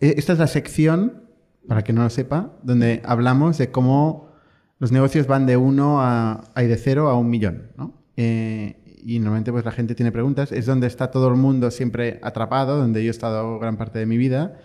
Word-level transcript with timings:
E- 0.00 0.14
Esta 0.18 0.32
es 0.32 0.38
la 0.38 0.46
sección, 0.46 1.22
para 1.68 1.82
que 1.84 1.92
no 1.92 2.02
lo 2.02 2.10
sepa, 2.10 2.58
donde 2.62 3.02
hablamos 3.04 3.58
de 3.58 3.70
cómo 3.70 4.32
los 4.78 4.90
negocios 4.90 5.26
van 5.26 5.46
de 5.46 5.56
uno 5.56 6.00
a, 6.02 6.44
a- 6.54 6.62
de 6.62 6.76
cero 6.76 7.08
a 7.08 7.16
un 7.18 7.30
millón, 7.30 7.70
¿no? 7.76 8.02
Eh, 8.16 8.78
y 9.04 9.18
normalmente 9.18 9.50
pues 9.52 9.64
la 9.64 9.72
gente 9.72 9.94
tiene 9.94 10.12
preguntas. 10.12 10.52
Es 10.52 10.66
donde 10.66 10.86
está 10.86 11.10
todo 11.10 11.28
el 11.28 11.36
mundo 11.36 11.70
siempre 11.70 12.20
atrapado, 12.22 12.76
donde 12.78 13.02
yo 13.02 13.08
he 13.08 13.10
estado 13.10 13.58
gran 13.58 13.76
parte 13.76 13.98
de 13.98 14.06
mi 14.06 14.16
vida. 14.16 14.58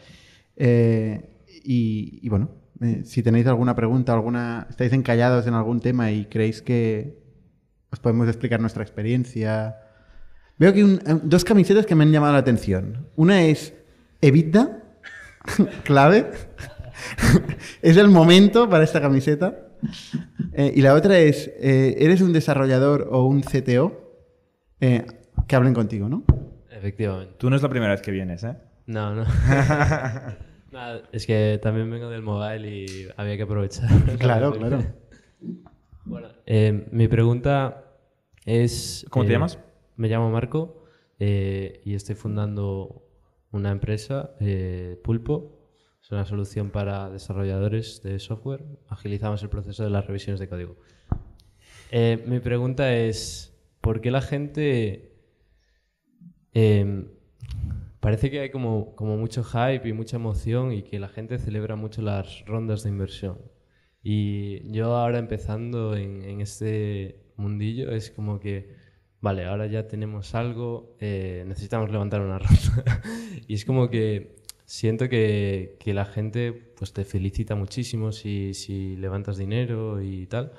Eh, 0.56 1.44
y, 1.64 2.20
y 2.22 2.30
bueno, 2.30 2.50
eh, 2.82 3.02
si 3.04 3.24
tenéis 3.24 3.48
alguna 3.48 3.76
pregunta, 3.76 4.14
alguna, 4.14 4.68
estáis 4.70 4.94
encallados 4.94 5.48
en 5.48 5.54
algún 5.56 5.80
tema 5.80 6.12
y 6.12 6.26
creéis 6.26 6.62
que 6.62 7.20
os 7.92 8.00
podemos 8.00 8.28
explicar 8.28 8.60
nuestra 8.60 8.84
experiencia. 8.84 9.76
Veo 10.60 10.74
que 10.74 10.84
un- 10.84 11.00
eh, 11.06 11.20
dos 11.24 11.44
camisetas 11.44 11.86
que 11.86 11.96
me 11.96 12.04
han 12.04 12.12
llamado 12.12 12.34
la 12.34 12.40
atención. 12.40 13.08
Una 13.16 13.44
es 13.44 13.74
Evita, 14.22 14.84
clave. 15.84 16.32
es 17.82 17.98
el 17.98 18.08
momento 18.10 18.70
para 18.70 18.84
esta 18.84 19.02
camiseta. 19.02 19.56
Eh, 20.54 20.74
y 20.76 20.82
la 20.82 20.96
otra 20.96 21.20
es, 21.20 21.48
eh, 21.60 21.96
¿eres 22.00 22.22
un 22.22 22.34
desarrollador 22.34 23.08
o 23.12 23.26
un 23.26 23.42
CTO? 23.42 24.16
Eh, 24.82 25.06
que 25.48 25.56
hablen 25.56 25.74
contigo, 25.74 26.10
¿no? 26.10 26.24
Efectivamente. 26.72 27.36
Tú 27.38 27.50
no 27.50 27.56
es 27.56 27.62
la 27.62 27.70
primera 27.70 27.92
vez 27.92 28.02
que 28.02 28.12
vienes, 28.12 28.44
¿eh? 28.44 28.56
No, 28.88 29.14
no. 29.14 29.24
Nada, 30.72 31.02
es 31.12 31.26
que 31.26 31.60
también 31.62 31.90
vengo 31.90 32.10
del 32.10 32.22
mobile 32.24 32.68
y 32.68 33.08
había 33.16 33.38
que 33.38 33.44
aprovechar. 33.44 33.90
Claro, 34.20 34.54
claro. 34.54 34.84
Bueno, 36.06 36.30
eh, 36.46 36.88
mi 36.92 37.08
pregunta 37.08 37.84
es... 38.46 39.06
¿Cómo 39.10 39.26
te 39.26 39.32
llamas? 39.32 39.60
Me 39.98 40.10
llamo 40.10 40.30
Marco 40.30 40.84
eh, 41.18 41.82
y 41.84 41.96
estoy 41.96 42.14
fundando 42.14 43.04
una 43.52 43.72
empresa, 43.72 44.36
eh, 44.40 45.02
Pulpo. 45.04 45.72
Es 46.04 46.12
una 46.12 46.24
solución 46.24 46.70
para 46.70 47.10
desarrolladores 47.10 48.04
de 48.04 48.20
software. 48.20 48.64
Agilizamos 48.88 49.42
el 49.42 49.50
proceso 49.50 49.84
de 49.84 49.90
las 49.90 50.06
revisiones 50.06 50.40
de 50.40 50.48
código. 50.48 50.76
Eh, 51.90 52.24
mi 52.28 52.40
pregunta 52.40 52.96
es, 52.96 53.60
¿por 53.82 54.00
qué 54.00 54.12
la 54.12 54.22
gente... 54.22 55.16
eh, 56.54 57.08
parece 58.00 58.30
que 58.30 58.40
hay 58.42 58.52
como, 58.52 58.96
como 58.96 59.18
mucho 59.18 59.44
hype 59.44 59.90
y 59.90 59.94
mucha 59.94 60.18
emoción 60.18 60.74
y 60.74 60.84
que 60.84 61.00
la 61.00 61.10
gente 61.10 61.40
celebra 61.40 61.76
mucho 61.76 62.04
las 62.04 62.46
rondas 62.46 62.84
de 62.84 62.90
inversión. 62.90 63.40
Y 64.04 64.72
yo 64.72 64.96
ahora 64.96 65.18
empezando 65.18 65.96
en, 65.98 66.22
en 66.22 66.40
este 66.40 67.34
mundillo 67.36 67.90
es 67.90 68.12
como 68.12 68.40
que, 68.40 68.77
vale, 69.28 69.46
ahora 69.46 69.66
ya 69.68 69.88
tenemos 69.88 70.34
algo, 70.36 70.96
eh, 71.02 71.44
necesitamos 71.46 71.92
levantar 71.92 72.22
una 72.22 72.40
ronda. 72.40 73.02
y 73.48 73.54
es 73.56 73.66
como 73.66 73.90
que 73.90 74.38
siento 74.66 75.10
que, 75.10 75.76
que 75.82 75.94
la 75.94 76.06
gente 76.06 76.54
pues 76.78 76.94
te 76.94 77.04
felicita 77.04 77.54
muchísimo 77.56 78.12
si, 78.14 78.54
si 78.54 78.96
levantas 78.96 79.36
dinero 79.38 80.02
y 80.02 80.28
tal. 80.28 80.54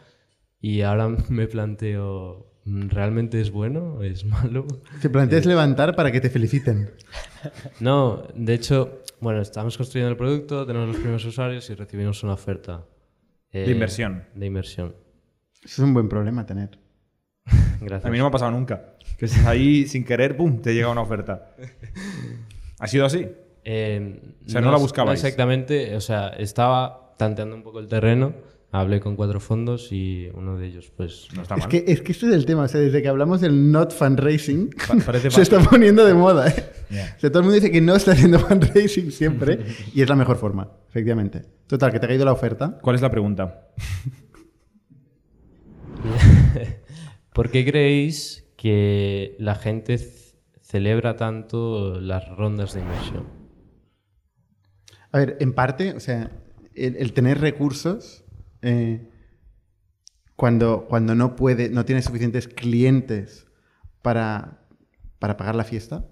Y 0.60 0.82
ahora 0.82 1.08
me 1.30 1.46
planteo, 1.46 2.46
¿realmente 2.66 3.40
es 3.40 3.50
bueno? 3.50 4.02
¿Es 4.02 4.24
malo? 4.24 4.66
Te 5.00 5.08
planteas 5.08 5.46
levantar 5.46 5.96
para 5.96 6.12
que 6.12 6.20
te 6.20 6.30
feliciten. 6.30 6.90
No, 7.80 8.24
de 8.34 8.52
hecho, 8.54 9.02
bueno, 9.20 9.40
estamos 9.40 9.76
construyendo 9.78 10.10
el 10.10 10.16
producto, 10.16 10.66
tenemos 10.66 10.88
los 10.88 10.96
primeros 10.96 11.24
usuarios 11.24 11.70
y 11.70 11.74
recibimos 11.74 12.22
una 12.24 12.34
oferta. 12.34 12.84
eh, 13.52 13.64
De 13.64 13.70
inversión. 13.70 14.24
De 14.34 14.46
inversión. 14.46 14.94
Eso 15.64 15.82
es 15.82 15.86
un 15.88 15.94
buen 15.94 16.08
problema 16.08 16.44
tener. 16.44 16.78
Gracias. 17.80 18.04
A 18.06 18.10
mí 18.10 18.18
no 18.18 18.24
me 18.24 18.28
ha 18.28 18.32
pasado 18.32 18.50
nunca. 18.50 18.94
Que 19.18 19.26
estás 19.26 19.46
ahí 19.46 19.86
sin 19.86 20.04
querer, 20.04 20.36
¡pum! 20.36 20.60
te 20.60 20.74
llega 20.74 20.88
una 20.90 21.00
oferta. 21.02 21.54
¿Ha 22.78 22.86
sido 22.86 23.06
así? 23.06 23.26
Eh, 23.64 24.20
O 24.46 24.48
sea, 24.50 24.60
no 24.60 24.70
la 24.70 24.76
es- 24.76 24.82
buscabais. 24.82 25.22
exactamente, 25.22 25.94
o 25.96 26.00
sea, 26.00 26.28
estaba 26.28 27.14
tanteando 27.18 27.54
un 27.56 27.62
poco 27.62 27.80
el 27.80 27.88
terreno, 27.88 28.32
hablé 28.70 29.00
con 29.00 29.16
cuatro 29.16 29.40
fondos 29.40 29.90
y 29.92 30.28
uno 30.34 30.56
de 30.56 30.66
ellos, 30.68 30.92
pues... 30.96 31.28
No 31.34 31.42
está 31.42 31.54
Es 31.56 31.60
mal. 31.62 31.68
que, 31.68 31.84
es 31.88 32.00
que 32.00 32.12
este 32.12 32.26
es 32.28 32.32
el 32.32 32.46
tema. 32.46 32.62
O 32.62 32.68
sea, 32.68 32.80
desde 32.80 33.02
que 33.02 33.08
hablamos 33.08 33.40
del 33.40 33.72
not 33.72 33.92
fundraising, 33.92 34.70
Pa- 35.04 35.12
se 35.30 35.42
está 35.42 35.58
poniendo 35.60 36.04
de 36.06 36.14
moda. 36.14 36.48
¿eh? 36.48 36.64
Yeah. 36.90 37.14
O 37.16 37.20
sea, 37.20 37.30
todo 37.30 37.40
el 37.40 37.44
mundo 37.46 37.54
dice 37.56 37.70
que 37.72 37.80
no 37.80 37.96
está 37.96 38.12
haciendo 38.12 38.38
fundraising 38.46 39.10
siempre 39.10 39.58
y 39.94 40.00
es 40.02 40.08
la 40.08 40.14
mejor 40.16 40.36
forma, 40.36 40.70
efectivamente. 40.88 41.42
Total, 41.66 41.90
que 41.92 41.98
te 41.98 42.06
ha 42.06 42.08
caído 42.08 42.24
la 42.24 42.32
oferta. 42.32 42.78
¿Cuál 42.80 42.96
es 42.96 43.02
la 43.02 43.10
pregunta? 43.10 43.66
¿Por 47.38 47.52
qué 47.52 47.64
creéis 47.64 48.48
que 48.56 49.36
la 49.38 49.54
gente 49.54 49.96
celebra 50.60 51.14
tanto 51.14 52.00
las 52.00 52.28
rondas 52.36 52.74
de 52.74 52.80
inversión? 52.80 53.28
A 55.12 55.18
ver, 55.18 55.36
en 55.38 55.52
parte, 55.52 55.92
o 55.92 56.00
sea, 56.00 56.32
el, 56.74 57.12
tener 57.12 57.40
recursos, 57.40 58.24
eh, 58.60 59.08
cuando, 60.34 60.86
cuando 60.88 61.14
no 61.14 61.36
puede, 61.36 61.68
no 61.70 61.84
tienes 61.84 62.06
suficientes 62.06 62.48
clientes 62.48 63.46
para, 64.02 64.66
para 65.20 65.36
pagar 65.36 65.54
la 65.54 65.62
fiesta, 65.62 66.08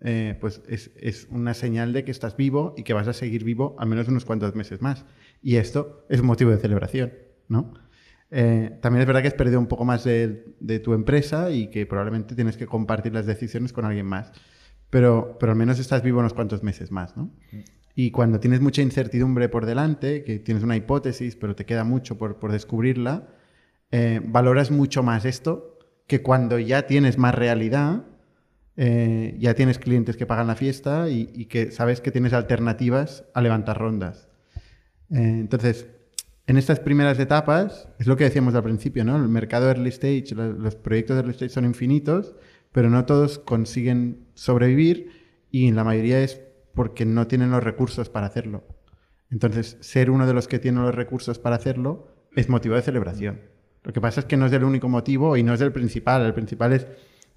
eh, 0.00 0.38
pues 0.40 0.62
es, 0.68 0.92
es 0.94 1.26
una 1.32 1.54
señal 1.54 1.92
de 1.92 2.04
que 2.04 2.12
estás 2.12 2.36
vivo 2.36 2.74
y 2.76 2.84
que 2.84 2.92
vas 2.92 3.08
a 3.08 3.12
seguir 3.12 3.42
vivo 3.42 3.74
al 3.80 3.88
menos 3.88 4.06
unos 4.06 4.24
cuantos 4.24 4.54
meses 4.54 4.80
más. 4.80 5.04
Y 5.42 5.56
esto 5.56 6.06
es 6.08 6.22
motivo 6.22 6.52
de 6.52 6.58
celebración, 6.58 7.12
¿no? 7.48 7.74
Eh, 8.30 8.78
también 8.80 9.00
es 9.00 9.06
verdad 9.06 9.22
que 9.22 9.28
has 9.28 9.34
perdido 9.34 9.58
un 9.58 9.66
poco 9.66 9.84
más 9.84 10.04
de, 10.04 10.80
tu 10.82 10.92
empresa 10.94 11.50
y 11.50 11.68
que 11.68 11.86
probablemente 11.86 12.34
tienes 12.34 12.56
que 12.56 12.66
compartir 12.66 13.12
las 13.12 13.26
decisiones 13.26 13.72
con 13.72 13.84
alguien 13.84 14.06
más. 14.06 14.32
Pero, 14.88 15.36
pero 15.38 15.52
al 15.52 15.58
menos 15.58 15.78
estás 15.78 16.02
vivo 16.02 16.20
unos 16.20 16.34
cuantos 16.34 16.62
meses 16.62 16.90
más, 16.90 17.16
¿no? 17.16 17.30
Y 17.94 18.10
cuando 18.10 18.40
tienes 18.40 18.60
mucha 18.60 18.82
incertidumbre 18.82 19.48
por 19.48 19.66
delante, 19.66 20.24
que 20.24 20.38
tienes 20.38 20.64
una 20.64 20.76
hipótesis, 20.76 21.36
pero 21.36 21.54
te 21.54 21.64
queda 21.64 21.84
mucho 21.84 22.18
por, 22.18 22.38
por 22.38 22.50
descubrirla, 22.50 23.28
eh, 23.92 24.20
valoras 24.24 24.70
mucho 24.70 25.02
más 25.02 25.24
esto 25.24 25.78
que 26.06 26.22
cuando 26.22 26.58
ya 26.58 26.86
tienes 26.86 27.18
más 27.18 27.34
realidad, 27.34 28.04
eh, 28.76 29.36
ya 29.38 29.54
tienes 29.54 29.78
clientes 29.78 30.16
que 30.16 30.26
pagan 30.26 30.46
la 30.46 30.56
fiesta 30.56 31.08
y, 31.08 31.46
que 31.46 31.70
sabes 31.70 32.00
que 32.00 32.10
tienes 32.10 32.32
alternativas 32.32 33.24
a 33.34 33.42
levantar 33.42 33.78
rondas. 33.78 34.28
Entonces, 35.08 35.86
en 36.46 36.56
estas 36.56 36.80
primeras 36.80 37.18
etapas, 37.18 37.88
es 37.98 38.06
lo 38.06 38.16
que 38.16 38.24
decíamos 38.24 38.54
al 38.54 38.62
principio, 38.64 39.04
¿no? 39.04 39.16
El 39.16 39.28
mercado 39.28 39.68
early 39.68 39.90
stage, 39.90 40.34
lo- 40.34 40.52
los 40.52 40.74
proyectos 40.76 41.16
early 41.16 41.30
stage 41.32 41.50
son 41.50 41.64
infinitos, 41.64 42.34
pero 42.72 42.90
no 42.90 43.04
todos 43.04 43.38
consiguen 43.38 44.26
sobrevivir 44.34 45.10
y 45.50 45.70
la 45.72 45.84
mayoría 45.84 46.20
es 46.22 46.40
porque 46.74 47.04
no 47.04 47.26
tienen 47.26 47.50
los 47.50 47.62
recursos 47.62 48.08
para 48.08 48.26
hacerlo. 48.26 48.64
Entonces, 49.30 49.76
ser 49.80 50.10
uno 50.10 50.26
de 50.26 50.34
los 50.34 50.48
que 50.48 50.58
tiene 50.58 50.80
los 50.80 50.94
recursos 50.94 51.38
para 51.38 51.56
hacerlo 51.56 52.08
es 52.34 52.48
motivo 52.48 52.74
de 52.74 52.82
celebración. 52.82 53.40
Lo 53.84 53.92
que 53.92 54.00
pasa 54.00 54.20
es 54.20 54.26
que 54.26 54.36
no 54.36 54.46
es 54.46 54.52
el 54.52 54.64
único 54.64 54.88
motivo 54.88 55.36
y 55.36 55.42
no 55.42 55.54
es 55.54 55.60
el 55.60 55.72
principal. 55.72 56.22
El 56.26 56.34
principal 56.34 56.72
es 56.72 56.84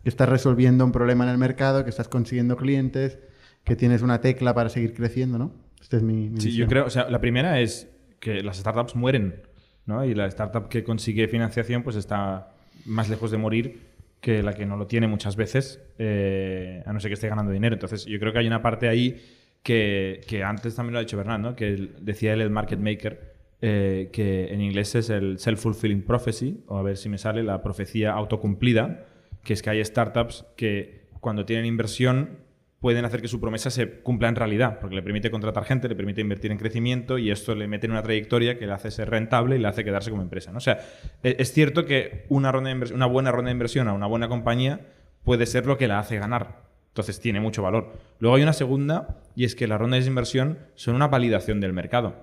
que 0.03 0.09
estás 0.09 0.27
resolviendo 0.27 0.83
un 0.85 0.91
problema 0.91 1.23
en 1.23 1.29
el 1.31 1.37
mercado, 1.37 1.83
que 1.83 1.89
estás 1.89 2.09
consiguiendo 2.09 2.57
clientes, 2.57 3.19
que 3.63 3.75
tienes 3.75 4.01
una 4.01 4.21
tecla 4.21 4.53
para 4.53 4.69
seguir 4.69 4.93
creciendo, 4.93 5.37
¿no? 5.37 5.53
Esta 5.81 5.97
es 5.97 6.03
mi, 6.03 6.29
mi 6.29 6.41
Sí, 6.41 6.53
yo 6.53 6.67
creo, 6.67 6.85
o 6.85 6.89
sea, 6.89 7.09
la 7.09 7.21
primera 7.21 7.59
es 7.61 7.89
que 8.23 8.41
las 8.41 8.57
startups 8.57 8.95
mueren, 8.95 9.41
¿no? 9.85 10.05
Y 10.05 10.15
la 10.15 10.27
startup 10.27 10.69
que 10.69 10.85
consigue 10.85 11.27
financiación 11.27 11.83
pues 11.83 11.97
está 11.97 12.53
más 12.85 13.09
lejos 13.09 13.31
de 13.31 13.37
morir 13.37 13.81
que 14.21 14.41
la 14.41 14.53
que 14.53 14.65
no 14.65 14.77
lo 14.77 14.87
tiene 14.87 15.09
muchas 15.09 15.35
veces, 15.35 15.81
eh, 15.99 16.81
a 16.85 16.93
no 16.93 17.01
ser 17.01 17.09
que 17.09 17.15
esté 17.15 17.27
ganando 17.27 17.51
dinero. 17.51 17.75
Entonces, 17.75 18.05
yo 18.05 18.17
creo 18.19 18.31
que 18.31 18.39
hay 18.39 18.47
una 18.47 18.61
parte 18.61 18.87
ahí 18.87 19.21
que, 19.61 20.21
que 20.25 20.41
antes 20.41 20.73
también 20.75 20.93
lo 20.93 20.99
ha 20.99 21.01
dicho 21.01 21.17
Bernard, 21.17 21.41
¿no? 21.41 21.55
Que 21.57 21.89
decía 21.99 22.31
él 22.33 22.39
el 22.39 22.49
market 22.49 22.79
maker, 22.79 23.33
eh, 23.61 24.09
que 24.13 24.53
en 24.53 24.61
inglés 24.61 24.95
es 24.95 25.09
el 25.09 25.37
self-fulfilling 25.37 26.03
prophecy, 26.03 26.63
o 26.67 26.77
a 26.77 26.81
ver 26.81 26.95
si 26.95 27.09
me 27.09 27.17
sale 27.17 27.43
la 27.43 27.61
profecía 27.61 28.13
autocumplida, 28.13 29.05
que 29.43 29.51
es 29.51 29.61
que 29.61 29.69
hay 29.69 29.83
startups 29.83 30.45
que 30.55 31.07
cuando 31.19 31.43
tienen 31.43 31.65
inversión 31.65 32.37
pueden 32.83 33.05
hacer 33.05 33.21
que 33.21 33.29
su 33.29 33.39
promesa 33.39 33.71
se 33.71 34.01
cumpla 34.01 34.27
en 34.27 34.35
realidad, 34.35 34.77
porque 34.81 34.93
le 34.93 35.01
permite 35.01 35.31
contratar 35.31 35.63
gente, 35.63 35.87
le 35.87 35.95
permite 35.95 36.19
invertir 36.19 36.51
en 36.51 36.57
crecimiento 36.57 37.17
y 37.17 37.31
esto 37.31 37.55
le 37.55 37.65
mete 37.65 37.85
en 37.85 37.93
una 37.93 38.03
trayectoria 38.03 38.59
que 38.59 38.67
le 38.67 38.73
hace 38.73 38.91
ser 38.91 39.09
rentable 39.09 39.55
y 39.55 39.59
le 39.59 39.69
hace 39.69 39.85
quedarse 39.85 40.09
como 40.09 40.21
empresa. 40.21 40.51
¿no? 40.51 40.57
O 40.57 40.59
sea, 40.59 40.79
e- 41.23 41.37
es 41.39 41.53
cierto 41.53 41.85
que 41.85 42.25
una, 42.27 42.51
ronda 42.51 42.75
de 42.75 42.93
una 42.93 43.05
buena 43.05 43.31
ronda 43.31 43.47
de 43.47 43.53
inversión 43.53 43.87
a 43.87 43.93
una 43.93 44.05
buena 44.05 44.27
compañía 44.27 44.81
puede 45.23 45.45
ser 45.45 45.65
lo 45.65 45.77
que 45.77 45.87
la 45.87 45.97
hace 45.97 46.19
ganar. 46.19 46.63
Entonces 46.89 47.21
tiene 47.21 47.39
mucho 47.39 47.63
valor. 47.63 47.93
Luego 48.19 48.35
hay 48.35 48.43
una 48.43 48.51
segunda 48.51 49.23
y 49.33 49.45
es 49.45 49.55
que 49.55 49.65
las 49.65 49.79
rondas 49.79 50.03
de 50.03 50.09
inversión 50.09 50.59
son 50.75 50.95
una 50.95 51.07
validación 51.07 51.61
del 51.61 51.71
mercado. 51.71 52.17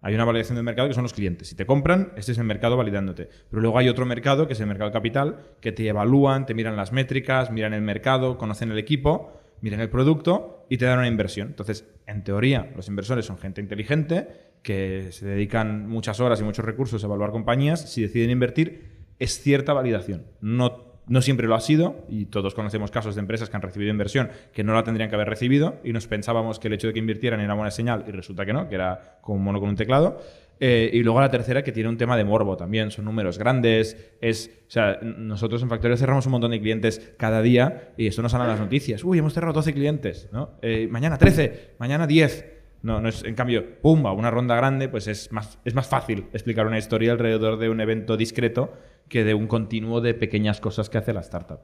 Hay 0.00 0.16
una 0.16 0.24
validación 0.24 0.56
del 0.56 0.64
mercado 0.64 0.88
que 0.88 0.94
son 0.94 1.04
los 1.04 1.14
clientes. 1.14 1.46
Si 1.46 1.54
te 1.54 1.66
compran, 1.66 2.14
este 2.16 2.32
es 2.32 2.38
el 2.38 2.44
mercado 2.44 2.76
validándote. 2.76 3.28
Pero 3.48 3.62
luego 3.62 3.78
hay 3.78 3.88
otro 3.88 4.06
mercado, 4.06 4.48
que 4.48 4.54
es 4.54 4.60
el 4.60 4.66
mercado 4.66 4.90
capital, 4.90 5.38
que 5.60 5.70
te 5.70 5.86
evalúan, 5.86 6.46
te 6.46 6.54
miran 6.54 6.74
las 6.74 6.90
métricas, 6.90 7.52
miran 7.52 7.74
el 7.74 7.82
mercado, 7.82 8.38
conocen 8.38 8.72
el 8.72 8.78
equipo, 8.78 9.39
miran 9.60 9.80
el 9.80 9.90
producto 9.90 10.66
y 10.68 10.78
te 10.78 10.84
dan 10.84 10.98
una 10.98 11.08
inversión. 11.08 11.48
Entonces, 11.48 11.86
en 12.06 12.24
teoría, 12.24 12.70
los 12.76 12.88
inversores 12.88 13.26
son 13.26 13.38
gente 13.38 13.60
inteligente 13.60 14.28
que 14.62 15.08
se 15.10 15.26
dedican 15.26 15.88
muchas 15.88 16.20
horas 16.20 16.40
y 16.40 16.44
muchos 16.44 16.64
recursos 16.64 17.02
a 17.02 17.06
evaluar 17.06 17.30
compañías. 17.30 17.90
Si 17.90 18.02
deciden 18.02 18.30
invertir, 18.30 19.06
es 19.18 19.40
cierta 19.42 19.72
validación. 19.72 20.26
No, 20.40 20.90
No 21.06 21.22
siempre 21.22 21.48
lo 21.48 21.56
ha 21.56 21.60
sido, 21.60 22.04
y 22.08 22.26
todos 22.26 22.54
conocemos 22.54 22.90
casos 22.90 23.16
de 23.16 23.20
empresas 23.20 23.50
que 23.50 23.56
han 23.56 23.62
recibido 23.62 23.90
inversión 23.90 24.30
que 24.52 24.62
no 24.62 24.74
la 24.74 24.84
tendrían 24.84 25.08
que 25.08 25.16
haber 25.16 25.28
recibido, 25.28 25.80
y 25.82 25.92
nos 25.92 26.06
pensábamos 26.06 26.60
que 26.60 26.68
el 26.68 26.74
hecho 26.74 26.86
de 26.86 26.92
que 26.92 27.00
invirtieran 27.00 27.40
era 27.40 27.54
buena 27.54 27.70
señal, 27.70 28.04
y 28.06 28.12
resulta 28.12 28.46
que 28.46 28.52
no, 28.52 28.68
que 28.68 28.76
era 28.76 29.18
como 29.20 29.38
un 29.38 29.44
mono 29.44 29.58
con 29.60 29.70
un 29.70 29.76
teclado. 29.76 30.20
Eh, 30.62 30.90
y 30.92 31.02
luego 31.02 31.20
la 31.22 31.30
tercera, 31.30 31.64
que 31.64 31.72
tiene 31.72 31.88
un 31.88 31.96
tema 31.96 32.18
de 32.18 32.24
morbo 32.24 32.54
también, 32.54 32.90
son 32.90 33.06
números 33.06 33.38
grandes, 33.38 33.96
es, 34.20 34.50
o 34.68 34.70
sea, 34.70 34.98
nosotros 35.00 35.62
en 35.62 35.70
Factorio 35.70 35.96
cerramos 35.96 36.26
un 36.26 36.32
montón 36.32 36.50
de 36.50 36.60
clientes 36.60 37.14
cada 37.16 37.40
día, 37.40 37.94
y 37.96 38.06
esto 38.06 38.20
nos 38.20 38.32
salen 38.32 38.46
las 38.46 38.60
noticias, 38.60 39.02
uy, 39.02 39.18
hemos 39.18 39.32
cerrado 39.32 39.54
12 39.54 39.72
clientes, 39.72 40.28
¿no? 40.32 40.58
Eh, 40.60 40.86
mañana 40.90 41.16
13, 41.16 41.76
mañana 41.78 42.06
10. 42.06 42.58
No, 42.82 43.00
no 43.00 43.08
es, 43.08 43.24
en 43.24 43.34
cambio, 43.34 43.80
pumba, 43.80 44.12
una 44.12 44.30
ronda 44.30 44.54
grande, 44.54 44.88
pues 44.88 45.06
es 45.06 45.32
más, 45.32 45.58
es 45.64 45.74
más 45.74 45.86
fácil 45.86 46.26
explicar 46.32 46.66
una 46.66 46.78
historia 46.78 47.12
alrededor 47.12 47.58
de 47.58 47.68
un 47.68 47.80
evento 47.80 48.16
discreto 48.16 48.72
que 49.08 49.24
de 49.24 49.34
un 49.34 49.46
continuo 49.46 50.00
de 50.00 50.14
pequeñas 50.14 50.60
cosas 50.60 50.88
que 50.88 50.98
hace 50.98 51.12
la 51.12 51.20
startup. 51.20 51.60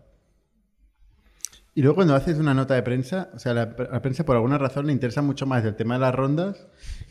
Y 1.75 1.83
luego 1.83 1.97
cuando 1.97 2.15
haces 2.15 2.39
una 2.39 2.55
nota 2.55 2.75
de 2.75 2.83
prensa, 2.83 3.31
o 3.35 3.39
sea, 3.39 3.53
la, 3.53 3.77
la 3.91 4.03
prensa 4.03 4.25
por 4.25 4.37
alguna 4.37 4.57
razón 4.57 4.87
le 4.87 4.93
interesa 4.93 5.21
mucho 5.21 5.47
más 5.47 5.65
el 5.65 5.75
tema 5.75 5.95
de 5.95 6.01
las 6.01 6.15
rondas 6.15 6.67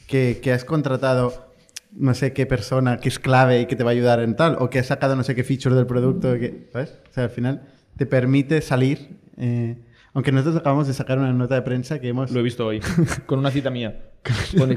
que, 0.07 0.39
que 0.41 0.51
has 0.51 0.65
contratado 0.65 1.54
no 1.95 2.13
sé 2.13 2.33
qué 2.33 2.45
persona 2.45 2.97
que 2.97 3.09
es 3.09 3.19
clave 3.19 3.61
y 3.61 3.65
que 3.67 3.75
te 3.75 3.83
va 3.83 3.91
a 3.91 3.93
ayudar 3.93 4.19
en 4.19 4.35
tal, 4.35 4.57
o 4.59 4.69
que 4.69 4.79
has 4.79 4.87
sacado 4.87 5.15
no 5.15 5.23
sé 5.23 5.33
qué 5.35 5.43
feature 5.43 5.75
del 5.75 5.85
producto, 5.85 6.33
que, 6.39 6.69
¿sabes? 6.73 6.99
O 7.09 7.13
sea, 7.13 7.23
al 7.25 7.29
final 7.29 7.61
te 7.97 8.05
permite 8.05 8.61
salir. 8.61 9.17
eh, 9.37 9.77
aunque 10.13 10.31
nosotros 10.31 10.55
acabamos 10.55 10.87
de 10.87 10.93
sacar 10.93 11.17
una 11.19 11.33
nota 11.33 11.55
de 11.55 11.61
prensa 11.61 11.99
que 11.99 12.07
hemos... 12.07 12.31
Lo 12.31 12.39
he 12.39 12.43
visto 12.43 12.65
hoy, 12.65 12.79
con 13.25 13.39
una 13.39 13.51
cita 13.51 13.69
mía. 13.69 14.11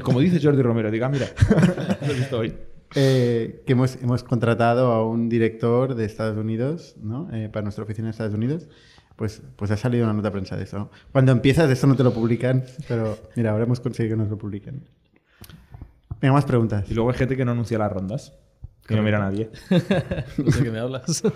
Como 0.03 0.19
dice 0.19 0.39
Jordi 0.43 0.61
Romero, 0.61 0.91
diga, 0.91 1.07
mira, 1.07 1.27
lo 2.05 2.11
he 2.11 2.15
visto 2.15 2.39
hoy. 2.39 2.53
eh, 2.95 3.63
que 3.65 3.71
hemos, 3.71 3.95
hemos 4.01 4.23
contratado 4.25 4.91
a 4.91 5.07
un 5.07 5.29
director 5.29 5.95
de 5.95 6.03
Estados 6.05 6.37
Unidos, 6.37 6.95
¿no? 7.01 7.29
Eh, 7.31 7.47
para 7.47 7.63
nuestra 7.63 7.85
oficina 7.85 8.07
de 8.07 8.11
Estados 8.11 8.33
Unidos. 8.33 8.67
Pues, 9.15 9.41
pues 9.55 9.69
ha 9.71 9.77
salido 9.77 10.03
una 10.05 10.13
nota 10.13 10.27
de 10.29 10.31
prensa 10.33 10.57
de 10.57 10.63
eso. 10.63 10.89
Cuando 11.13 11.31
empiezas, 11.31 11.69
eso 11.69 11.87
no 11.87 11.95
te 11.95 12.03
lo 12.03 12.13
publican, 12.13 12.63
pero 12.87 13.17
mira, 13.35 13.51
ahora 13.51 13.63
hemos 13.65 13.79
conseguido 13.79 14.15
que 14.15 14.21
nos 14.21 14.29
lo 14.29 14.37
publiquen. 14.37 14.89
Venga, 16.21 16.33
más 16.33 16.45
preguntas. 16.45 16.89
Y 16.89 16.93
luego 16.93 17.11
hay 17.11 17.17
gente 17.17 17.37
que 17.37 17.45
no 17.45 17.51
anuncia 17.51 17.77
las 17.77 17.91
rondas, 17.91 18.37
que 18.85 18.95
no 18.95 19.01
mira 19.03 19.17
a 19.17 19.21
nadie. 19.21 19.49
No 20.37 20.51
sé 20.51 20.63
qué 20.63 20.71
me 20.71 20.79
hablas. 20.79 21.23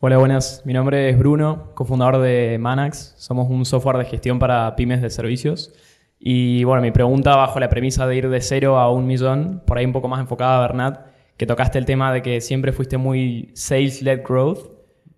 Hola, 0.00 0.18
buenas. 0.18 0.62
Mi 0.66 0.72
nombre 0.74 1.08
es 1.08 1.16
Bruno, 1.18 1.70
cofundador 1.74 2.18
de 2.18 2.58
Manax. 2.58 3.14
Somos 3.16 3.48
un 3.48 3.64
software 3.64 3.96
de 3.98 4.04
gestión 4.04 4.38
para 4.38 4.74
pymes 4.76 5.00
de 5.00 5.08
servicios. 5.08 5.72
Y 6.18 6.64
bueno, 6.64 6.82
mi 6.82 6.90
pregunta 6.90 7.36
bajo 7.36 7.60
la 7.60 7.68
premisa 7.68 8.06
de 8.06 8.16
ir 8.16 8.28
de 8.28 8.40
cero 8.40 8.78
a 8.78 8.90
un 8.90 9.06
millón, 9.06 9.62
por 9.66 9.78
ahí 9.78 9.86
un 9.86 9.92
poco 9.92 10.08
más 10.08 10.20
enfocada 10.20 10.58
a 10.58 10.60
Bernat, 10.60 11.06
que 11.36 11.46
tocaste 11.46 11.78
el 11.78 11.84
tema 11.84 12.12
de 12.12 12.22
que 12.22 12.40
siempre 12.40 12.72
fuiste 12.72 12.98
muy 12.98 13.52
sales-led 13.54 14.22
growth, 14.26 14.73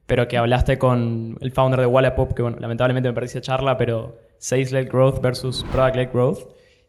pero 0.07 0.29
que 0.29 0.37
hablaste 0.37 0.79
con 0.79 1.37
el 1.41 1.53
founder 1.53 1.81
de 1.81 1.87
Wallapop, 1.87 2.33
que 2.33 2.43
bueno, 2.43 2.59
lamentablemente 2.61 3.09
me 3.09 3.15
perdí 3.15 3.27
esa 3.27 3.41
charla, 3.41 3.77
pero 3.77 4.19
sales-led 4.39 4.89
growth 4.89 5.21
versus 5.21 5.65
product-led 5.73 6.11
growth. 6.13 6.39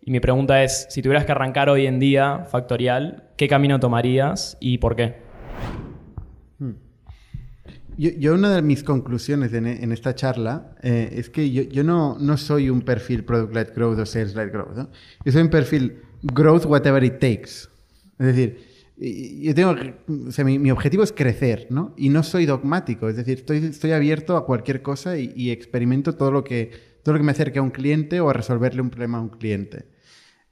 Y 0.02 0.12
mi 0.12 0.20
pregunta 0.20 0.64
es, 0.64 0.88
si 0.90 1.02
tuvieras 1.02 1.26
que 1.26 1.32
arrancar 1.32 1.70
hoy 1.70 1.86
en 1.86 2.00
día 2.00 2.46
Factorial, 2.50 3.24
¿qué 3.36 3.48
camino 3.48 3.80
tomarías 3.80 4.58
y 4.60 4.78
por 4.78 4.96
qué? 4.96 5.16
Yo, 7.98 8.12
yo 8.12 8.36
una 8.36 8.56
de 8.56 8.62
mis 8.62 8.84
conclusiones 8.84 9.52
en, 9.54 9.66
en 9.66 9.92
esta 9.92 10.14
charla 10.14 10.76
eh, 10.84 11.10
es 11.14 11.32
que 11.32 11.50
yo, 11.52 11.64
yo 11.64 11.84
no, 11.84 12.16
no 12.20 12.38
soy 12.38 12.70
un 12.70 12.82
perfil 12.82 13.26
product-led 13.26 13.74
growth 13.74 13.98
o 13.98 14.06
sales-led 14.06 14.52
growth. 14.52 14.76
¿no? 14.76 14.90
Yo 15.26 15.32
soy 15.32 15.42
un 15.42 15.50
perfil 15.50 16.02
growth 16.22 16.66
whatever 16.66 17.04
it 17.04 17.20
takes. 17.20 17.68
Es 18.20 18.28
decir, 18.28 18.77
yo 19.00 19.54
tengo, 19.54 19.76
o 20.28 20.32
sea, 20.32 20.44
mi, 20.44 20.58
mi 20.58 20.72
objetivo 20.72 21.04
es 21.04 21.12
crecer, 21.12 21.68
¿no? 21.70 21.94
Y 21.98 22.10
no 22.10 22.24
soy 22.24 22.46
dogmático. 22.46 23.08
Es 23.10 23.16
decir, 23.16 23.40
estoy, 23.40 23.58
estoy 23.58 23.92
abierto 23.92 24.36
a 24.38 24.46
cualquier 24.46 24.82
cosa 24.82 25.18
y, 25.18 25.34
y 25.36 25.52
experimento 25.52 26.14
todo 26.16 26.32
lo, 26.32 26.44
que, 26.44 26.72
todo 27.04 27.14
lo 27.14 27.20
que 27.20 27.26
me 27.26 27.32
acerque 27.32 27.60
a 27.60 27.62
un 27.62 27.70
cliente 27.70 28.20
o 28.20 28.30
a 28.30 28.34
resolverle 28.34 28.82
un 28.82 28.90
problema 28.90 29.20
a 29.20 29.22
un 29.22 29.30
cliente. 29.30 29.86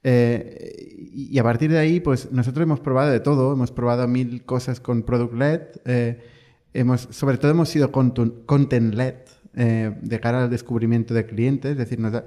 Eh, 0.04 0.94
y, 1.12 1.36
a 1.38 1.42
partir 1.42 1.70
de 1.72 1.78
ahí, 1.78 1.98
pues 1.98 2.30
nosotros 2.30 2.62
hemos 2.62 2.78
probado 2.78 3.10
de 3.10 3.18
todo, 3.18 3.52
hemos 3.52 3.72
probado 3.72 4.06
mil 4.06 4.44
cosas 4.44 4.78
con 4.78 5.02
product-led, 5.02 5.62
eh, 5.84 6.20
hemos, 6.72 7.08
sobre 7.10 7.38
todo 7.38 7.50
hemos 7.50 7.68
sido 7.68 7.90
contu- 7.90 8.44
content-led 8.46 9.14
eh, 9.56 9.92
de 10.00 10.20
cara 10.20 10.44
al 10.44 10.50
descubrimiento 10.50 11.12
de 11.14 11.26
clientes, 11.26 11.72
es 11.72 11.78
decir, 11.78 11.98
nos 11.98 12.14
ha, 12.14 12.24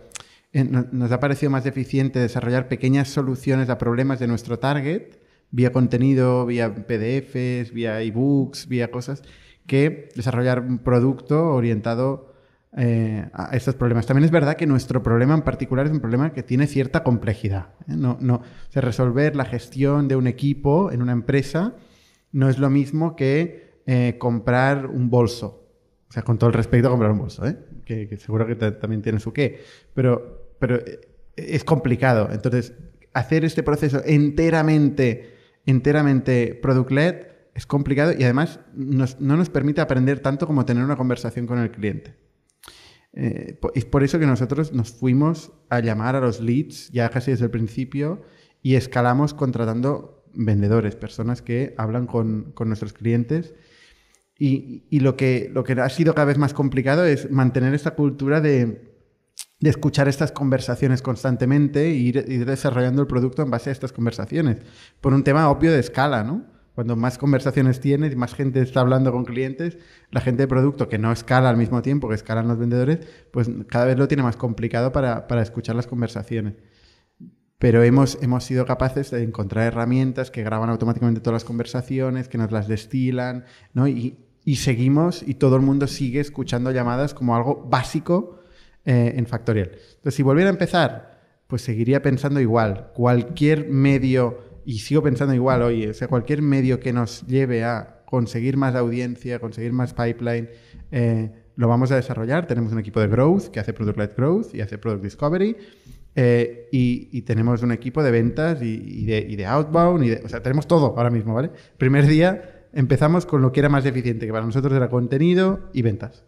eh, 0.51 0.65
no- 0.65 0.87
nos 0.91 1.11
ha 1.13 1.21
parecido 1.21 1.51
más 1.51 1.65
eficiente 1.65 2.19
desarrollar 2.19 2.67
pequeñas 2.67 3.07
soluciones 3.07 3.69
a 3.69 3.77
problemas 3.77 4.19
de 4.19 4.27
nuestro 4.27 4.59
target, 4.59 5.13
vía 5.51 5.71
contenido, 5.71 6.45
vía 6.45 6.73
PDFs, 6.73 7.73
vía 7.73 8.01
ebooks, 8.01 8.67
vía 8.67 8.91
cosas, 8.91 9.23
que 9.67 10.09
desarrollar 10.15 10.59
un 10.61 10.79
producto 10.79 11.49
orientado 11.53 12.33
eh, 12.77 13.27
a 13.33 13.55
estos 13.55 13.75
problemas. 13.75 14.05
También 14.05 14.25
es 14.25 14.31
verdad 14.31 14.55
que 14.55 14.67
nuestro 14.67 15.01
problema 15.01 15.33
en 15.33 15.41
particular 15.41 15.85
es 15.87 15.91
un 15.91 15.99
problema 16.01 16.33
que 16.33 16.43
tiene 16.43 16.67
cierta 16.67 17.03
complejidad. 17.03 17.69
¿eh? 17.87 17.95
No, 17.97 18.17
no, 18.21 18.35
o 18.35 18.71
sea, 18.71 18.81
resolver 18.81 19.35
la 19.35 19.45
gestión 19.45 20.07
de 20.07 20.15
un 20.15 20.27
equipo 20.27 20.91
en 20.91 21.01
una 21.01 21.11
empresa 21.13 21.75
no 22.31 22.47
es 22.47 22.59
lo 22.59 22.69
mismo 22.69 23.15
que 23.15 23.81
eh, 23.87 24.17
comprar 24.19 24.85
un 24.85 25.09
bolso. 25.09 25.67
O 26.09 26.11
sea, 26.11 26.21
con 26.23 26.37
todo 26.37 26.47
el 26.49 26.53
respeto 26.55 26.87
a 26.87 26.91
comprar 26.91 27.11
un 27.11 27.19
bolso, 27.19 27.43
que, 27.85 28.17
seguro 28.17 28.45
que 28.45 28.55
ta- 28.55 28.79
también 28.79 29.01
tiene 29.01 29.19
su 29.19 29.33
qué. 29.33 29.61
Pero, 29.95 30.53
pero 30.59 30.79
es 31.35 31.63
complicado. 31.63 32.29
Entonces, 32.31 32.73
hacer 33.13 33.45
este 33.45 33.63
proceso 33.63 34.01
enteramente, 34.05 35.37
enteramente 35.69 36.59
product-led 36.61 37.27
es 37.53 37.65
complicado 37.65 38.13
y 38.17 38.23
además 38.23 38.59
no 38.73 39.37
nos 39.37 39.49
permite 39.49 39.81
aprender 39.81 40.19
tanto 40.19 40.47
como 40.47 40.65
tener 40.65 40.83
una 40.83 40.95
conversación 40.95 41.45
con 41.45 41.59
el 41.59 41.71
cliente. 41.71 42.15
Eh, 43.13 43.59
es 43.73 43.85
por 43.85 44.03
eso 44.03 44.19
que 44.19 44.27
nosotros 44.27 44.71
nos 44.71 44.91
fuimos 44.91 45.51
a 45.69 45.79
llamar 45.79 46.15
a 46.15 46.21
los 46.21 46.39
leads 46.39 46.89
ya 46.91 47.09
casi 47.09 47.31
desde 47.31 47.45
el 47.45 47.51
principio 47.51 48.21
y 48.61 48.75
escalamos 48.75 49.33
contratando 49.33 50.23
vendedores, 50.33 50.95
personas 50.95 51.41
que 51.41 51.73
hablan 51.77 52.05
con, 52.05 52.51
con 52.53 52.67
nuestros 52.67 52.93
clientes. 52.93 53.55
Y, 54.37 54.85
y 54.89 55.01
lo, 55.01 55.17
que, 55.17 55.49
lo 55.53 55.65
que 55.65 55.73
ha 55.73 55.89
sido 55.89 56.13
cada 56.13 56.25
vez 56.25 56.37
más 56.37 56.53
complicado 56.53 57.03
es 57.03 57.29
mantener 57.29 57.73
esta 57.73 57.95
cultura 57.95 58.39
de, 58.39 58.88
de 59.59 59.69
escuchar 59.69 60.07
estas 60.07 60.31
conversaciones 60.31 61.01
constantemente 61.01 61.87
e 61.87 61.93
ir, 61.93 62.25
ir 62.27 62.45
desarrollando 62.45 63.01
el 63.01 63.07
producto 63.07 63.41
en 63.41 63.51
base 63.51 63.69
a 63.69 63.73
estas 63.73 63.91
conversaciones. 63.91 64.57
Por 65.01 65.13
un 65.13 65.23
tema 65.23 65.49
obvio 65.49 65.71
de 65.71 65.79
escala, 65.79 66.23
¿no? 66.23 66.45
Cuando 66.75 66.95
más 66.95 67.17
conversaciones 67.17 67.81
tienes 67.81 68.13
y 68.13 68.15
más 68.15 68.33
gente 68.33 68.61
está 68.61 68.79
hablando 68.79 69.11
con 69.11 69.25
clientes, 69.25 69.77
la 70.11 70.21
gente 70.21 70.43
de 70.43 70.47
producto 70.47 70.87
que 70.87 70.97
no 70.97 71.11
escala 71.11 71.49
al 71.49 71.57
mismo 71.57 71.81
tiempo 71.81 72.07
que 72.07 72.15
escalan 72.15 72.47
los 72.47 72.57
vendedores, 72.57 72.99
pues 73.31 73.49
cada 73.67 73.83
vez 73.83 73.97
lo 73.97 74.07
tiene 74.07 74.23
más 74.23 74.37
complicado 74.37 74.93
para, 74.93 75.27
para 75.27 75.41
escuchar 75.41 75.75
las 75.75 75.87
conversaciones. 75.87 76.53
Pero 77.57 77.83
hemos, 77.83 78.17
hemos 78.21 78.45
sido 78.45 78.65
capaces 78.65 79.11
de 79.11 79.23
encontrar 79.23 79.65
herramientas 79.65 80.31
que 80.31 80.41
graban 80.41 80.69
automáticamente 80.69 81.19
todas 81.19 81.33
las 81.33 81.43
conversaciones, 81.43 82.29
que 82.29 82.37
nos 82.37 82.53
las 82.53 82.69
destilan, 82.69 83.43
¿no? 83.73 83.89
Y, 83.89 84.17
y 84.45 84.55
seguimos 84.55 85.21
y 85.27 85.33
todo 85.33 85.57
el 85.57 85.61
mundo 85.61 85.85
sigue 85.85 86.21
escuchando 86.21 86.71
llamadas 86.71 87.13
como 87.13 87.35
algo 87.35 87.67
básico 87.69 88.38
eh, 88.85 89.13
en 89.15 89.25
Factorial. 89.25 89.71
Entonces, 89.71 90.15
si 90.15 90.23
volviera 90.23 90.49
a 90.49 90.53
empezar, 90.53 91.19
pues 91.47 91.61
seguiría 91.61 92.01
pensando 92.01 92.39
igual. 92.39 92.91
Cualquier 92.93 93.67
medio, 93.67 94.61
y 94.65 94.79
sigo 94.79 95.01
pensando 95.01 95.33
igual 95.33 95.61
hoy, 95.63 95.87
o 95.87 95.93
sea, 95.93 96.07
cualquier 96.07 96.41
medio 96.41 96.79
que 96.79 96.93
nos 96.93 97.25
lleve 97.27 97.63
a 97.63 98.03
conseguir 98.05 98.57
más 98.57 98.75
audiencia, 98.75 99.39
conseguir 99.39 99.73
más 99.73 99.93
pipeline, 99.93 100.49
eh, 100.91 101.31
lo 101.55 101.67
vamos 101.67 101.91
a 101.91 101.95
desarrollar. 101.95 102.47
Tenemos 102.47 102.71
un 102.71 102.79
equipo 102.79 102.99
de 102.99 103.07
growth 103.07 103.49
que 103.49 103.59
hace 103.59 103.73
product-led 103.73 104.11
growth 104.15 104.55
y 104.55 104.61
hace 104.61 104.77
product 104.77 105.03
discovery. 105.03 105.57
eh, 106.15 106.67
y, 106.71 107.21
tenemos 107.21 107.61
un 107.63 107.71
equipo 107.71 108.01
de 108.01 108.11
ventas 108.11 108.61
y, 108.61 109.05
de, 109.05 109.45
outbound. 109.45 110.21
O 110.23 110.29
sea, 110.29 110.41
tenemos 110.41 110.67
todo 110.67 110.95
ahora 110.97 111.09
mismo, 111.09 111.33
¿vale? 111.33 111.51
Primer 111.77 112.07
día 112.07 112.67
empezamos 112.73 113.25
con 113.25 113.41
lo 113.41 113.51
que 113.51 113.59
era 113.59 113.69
más 113.69 113.85
eficiente, 113.85 114.25
que 114.25 114.31
para 114.31 114.45
nosotros 114.45 114.73
era 114.73 114.89
contenido 114.89 115.69
y 115.73 115.81
ventas. 115.81 116.25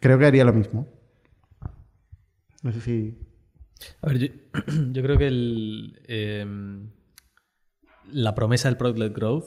Creo 0.00 0.18
que 0.18 0.26
haría 0.26 0.44
lo 0.44 0.52
mismo. 0.52 0.99
No 2.62 2.72
sé 2.72 2.80
si... 2.80 3.18
A 4.02 4.08
ver, 4.08 4.18
yo, 4.18 4.26
yo 4.92 5.02
creo 5.02 5.16
que 5.18 5.26
el, 5.26 6.00
em, 6.06 6.90
la 8.12 8.34
promesa 8.34 8.68
del 8.68 8.76
Product-led 8.76 9.12
Growth 9.12 9.46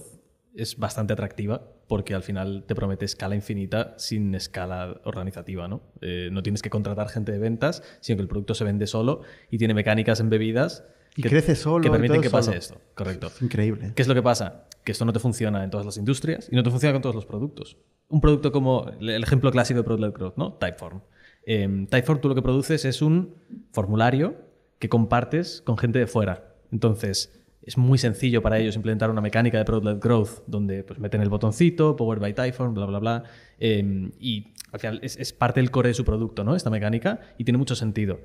es 0.56 0.78
bastante 0.78 1.14
atractiva 1.14 1.70
porque 1.88 2.16
al 2.16 2.24
final 2.24 2.64
te 2.66 2.76
promete 2.76 3.06
escala 3.06 3.36
infinita 3.36 3.94
sin 3.98 4.34
escala 4.36 5.02
organizativa. 5.04 5.68
¿no? 5.68 5.82
Eh, 6.02 6.30
no 6.32 6.42
tienes 6.42 6.62
que 6.62 6.70
contratar 6.70 7.10
gente 7.10 7.32
de 7.32 7.40
ventas, 7.40 7.84
sino 8.00 8.18
que 8.18 8.22
el 8.24 8.28
producto 8.28 8.56
se 8.56 8.64
vende 8.64 8.88
solo 8.88 9.22
y 9.52 9.58
tiene 9.58 9.74
mecánicas 9.74 10.20
embebidas 10.20 10.86
Y 11.16 11.24
crece 11.24 11.56
solo 11.56 11.84
que 11.84 11.92
permiten 11.92 12.22
que 12.22 12.30
pase 12.30 12.46
solo. 12.48 12.58
esto. 12.58 12.82
Correcto. 12.96 13.28
Es 13.28 13.42
increíble. 13.42 13.92
¿Qué 13.96 14.02
es 14.02 14.08
lo 14.08 14.16
que 14.16 14.24
pasa? 14.24 14.68
Que 14.84 14.92
esto 14.92 15.06
no 15.06 15.14
te 15.14 15.20
funciona 15.20 15.64
en 15.64 15.70
todas 15.70 15.86
las 15.86 15.98
industrias 15.98 16.50
y 16.52 16.56
no 16.56 16.64
te 16.64 16.72
funciona 16.72 16.94
con 16.94 17.02
todos 17.02 17.16
los 17.16 17.26
productos. 17.26 17.78
Un 18.08 18.22
producto 18.22 18.52
como 18.52 18.90
el 19.00 19.10
el 19.10 19.24
ejemplo 19.24 19.52
clásico 19.52 19.80
de 19.80 19.84
Product 19.84 20.18
Growth, 20.18 20.38
¿no? 20.38 20.54
Typeform. 20.54 21.02
Eh, 21.46 21.88
Typeform 21.90 22.22
tú 22.22 22.30
lo 22.30 22.36
que 22.36 22.42
produces 22.42 22.86
es 22.86 23.02
un 23.02 23.36
formulario 23.72 24.36
que 24.80 24.90
compartes 24.90 25.62
con 25.62 25.78
gente 25.78 26.00
de 26.00 26.08
fuera. 26.08 26.56
Entonces, 26.72 27.40
es 27.62 27.78
muy 27.78 27.98
sencillo 27.98 28.42
para 28.42 28.60
ellos 28.60 28.76
implementar 28.76 29.10
una 29.10 29.22
mecánica 29.22 29.58
de 29.58 29.66
Product-led 29.66 30.00
Growth 30.00 30.44
donde 30.48 30.84
pues, 30.84 31.00
meten 31.00 31.22
el 31.22 31.30
botoncito, 31.30 31.96
Powered 31.96 32.22
by 32.22 32.34
Typhon, 32.34 32.74
bla, 32.74 32.86
bla, 32.86 33.00
bla. 33.00 33.24
eh, 33.60 34.12
y 34.20 34.54
es, 35.02 35.18
es 35.18 35.34
parte 35.34 35.60
del 35.60 35.72
core 35.72 35.90
de 35.90 35.94
su 35.94 36.04
producto, 36.04 36.44
¿no? 36.44 36.56
Esta 36.56 36.70
mecánica, 36.70 37.22
y 37.38 37.44
tiene 37.44 37.58
mucho 37.58 37.76
sentido. 37.76 38.20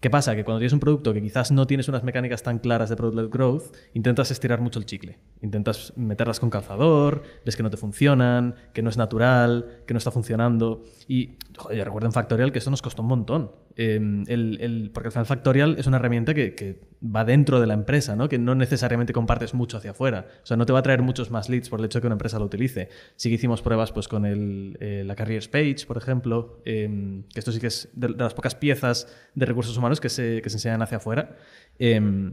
¿Qué 0.00 0.08
pasa? 0.08 0.34
Que 0.34 0.44
cuando 0.44 0.60
tienes 0.60 0.72
un 0.72 0.80
producto 0.80 1.12
que 1.12 1.20
quizás 1.20 1.52
no 1.52 1.66
tienes 1.66 1.86
unas 1.88 2.02
mecánicas 2.04 2.42
tan 2.42 2.58
claras 2.58 2.88
de 2.88 2.96
Product-led 2.96 3.28
Growth, 3.28 3.76
intentas 3.92 4.30
estirar 4.30 4.58
mucho 4.58 4.78
el 4.78 4.86
chicle. 4.86 5.18
Intentas 5.42 5.92
meterlas 5.94 6.40
con 6.40 6.48
calzador, 6.48 7.22
ves 7.44 7.54
que 7.54 7.62
no 7.62 7.68
te 7.68 7.76
funcionan, 7.76 8.54
que 8.72 8.80
no 8.80 8.88
es 8.88 8.96
natural, 8.96 9.82
que 9.86 9.92
no 9.92 9.98
está 9.98 10.10
funcionando. 10.10 10.84
Y, 11.06 11.36
joder, 11.54 11.90
yo 11.92 12.10
Factorial 12.12 12.50
que 12.50 12.60
esto 12.60 12.70
nos 12.70 12.80
costó 12.80 13.02
un 13.02 13.08
montón. 13.08 13.52
Eh, 13.82 13.96
el- 14.26 14.58
el- 14.60 14.90
porque 14.92 15.08
al 15.08 15.12
final 15.12 15.24
Factorial 15.24 15.76
es 15.78 15.86
una 15.86 15.96
herramienta 15.96 16.34
que, 16.34 16.54
que 16.54 16.82
va 17.02 17.24
dentro 17.24 17.60
de 17.62 17.66
la 17.66 17.72
empresa, 17.72 18.14
¿no? 18.14 18.28
que 18.28 18.38
no 18.38 18.54
necesariamente 18.54 19.14
compartes 19.14 19.54
mucho 19.54 19.78
hacia 19.78 19.92
afuera. 19.92 20.26
O 20.42 20.46
sea, 20.46 20.58
no 20.58 20.66
te 20.66 20.74
va 20.74 20.80
a 20.80 20.82
traer 20.82 21.00
muchos 21.00 21.30
más 21.30 21.48
leads 21.48 21.70
por 21.70 21.78
el 21.80 21.86
hecho 21.86 21.96
de 21.98 22.02
que 22.02 22.06
una 22.08 22.14
empresa 22.14 22.38
lo 22.38 22.44
utilice. 22.44 22.90
Sí 23.16 23.30
que 23.30 23.36
hicimos 23.36 23.62
pruebas 23.62 23.90
pues, 23.90 24.06
con 24.06 24.26
el, 24.26 24.76
eh, 24.80 25.02
la 25.06 25.14
Careers 25.16 25.48
Page, 25.48 25.86
por 25.86 25.96
ejemplo, 25.96 26.60
eh, 26.66 27.22
que 27.32 27.38
esto 27.38 27.52
sí 27.52 27.58
que 27.58 27.68
es 27.68 27.88
de, 27.94 28.08
de 28.08 28.16
las 28.22 28.34
pocas 28.34 28.54
piezas 28.54 29.08
de 29.34 29.46
recursos 29.46 29.74
humanos 29.78 29.98
que 29.98 30.10
se, 30.10 30.42
que 30.42 30.50
se 30.50 30.56
enseñan 30.56 30.82
hacia 30.82 30.98
afuera. 30.98 31.36
Eh, 31.78 32.32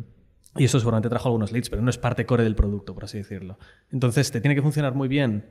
y 0.58 0.64
eso 0.66 0.80
seguramente 0.80 1.08
trajo 1.08 1.30
algunos 1.30 1.54
leads, 1.54 1.70
pero 1.70 1.82
no 1.82 1.90
es 1.90 1.98
parte 1.98 2.26
core 2.26 2.44
del 2.44 2.56
producto, 2.56 2.94
por 2.94 3.06
así 3.06 3.20
decirlo. 3.20 3.58
Entonces, 3.90 4.32
te 4.32 4.42
tiene 4.42 4.54
que 4.56 4.62
funcionar 4.62 4.96
muy 4.96 5.08
bien 5.08 5.46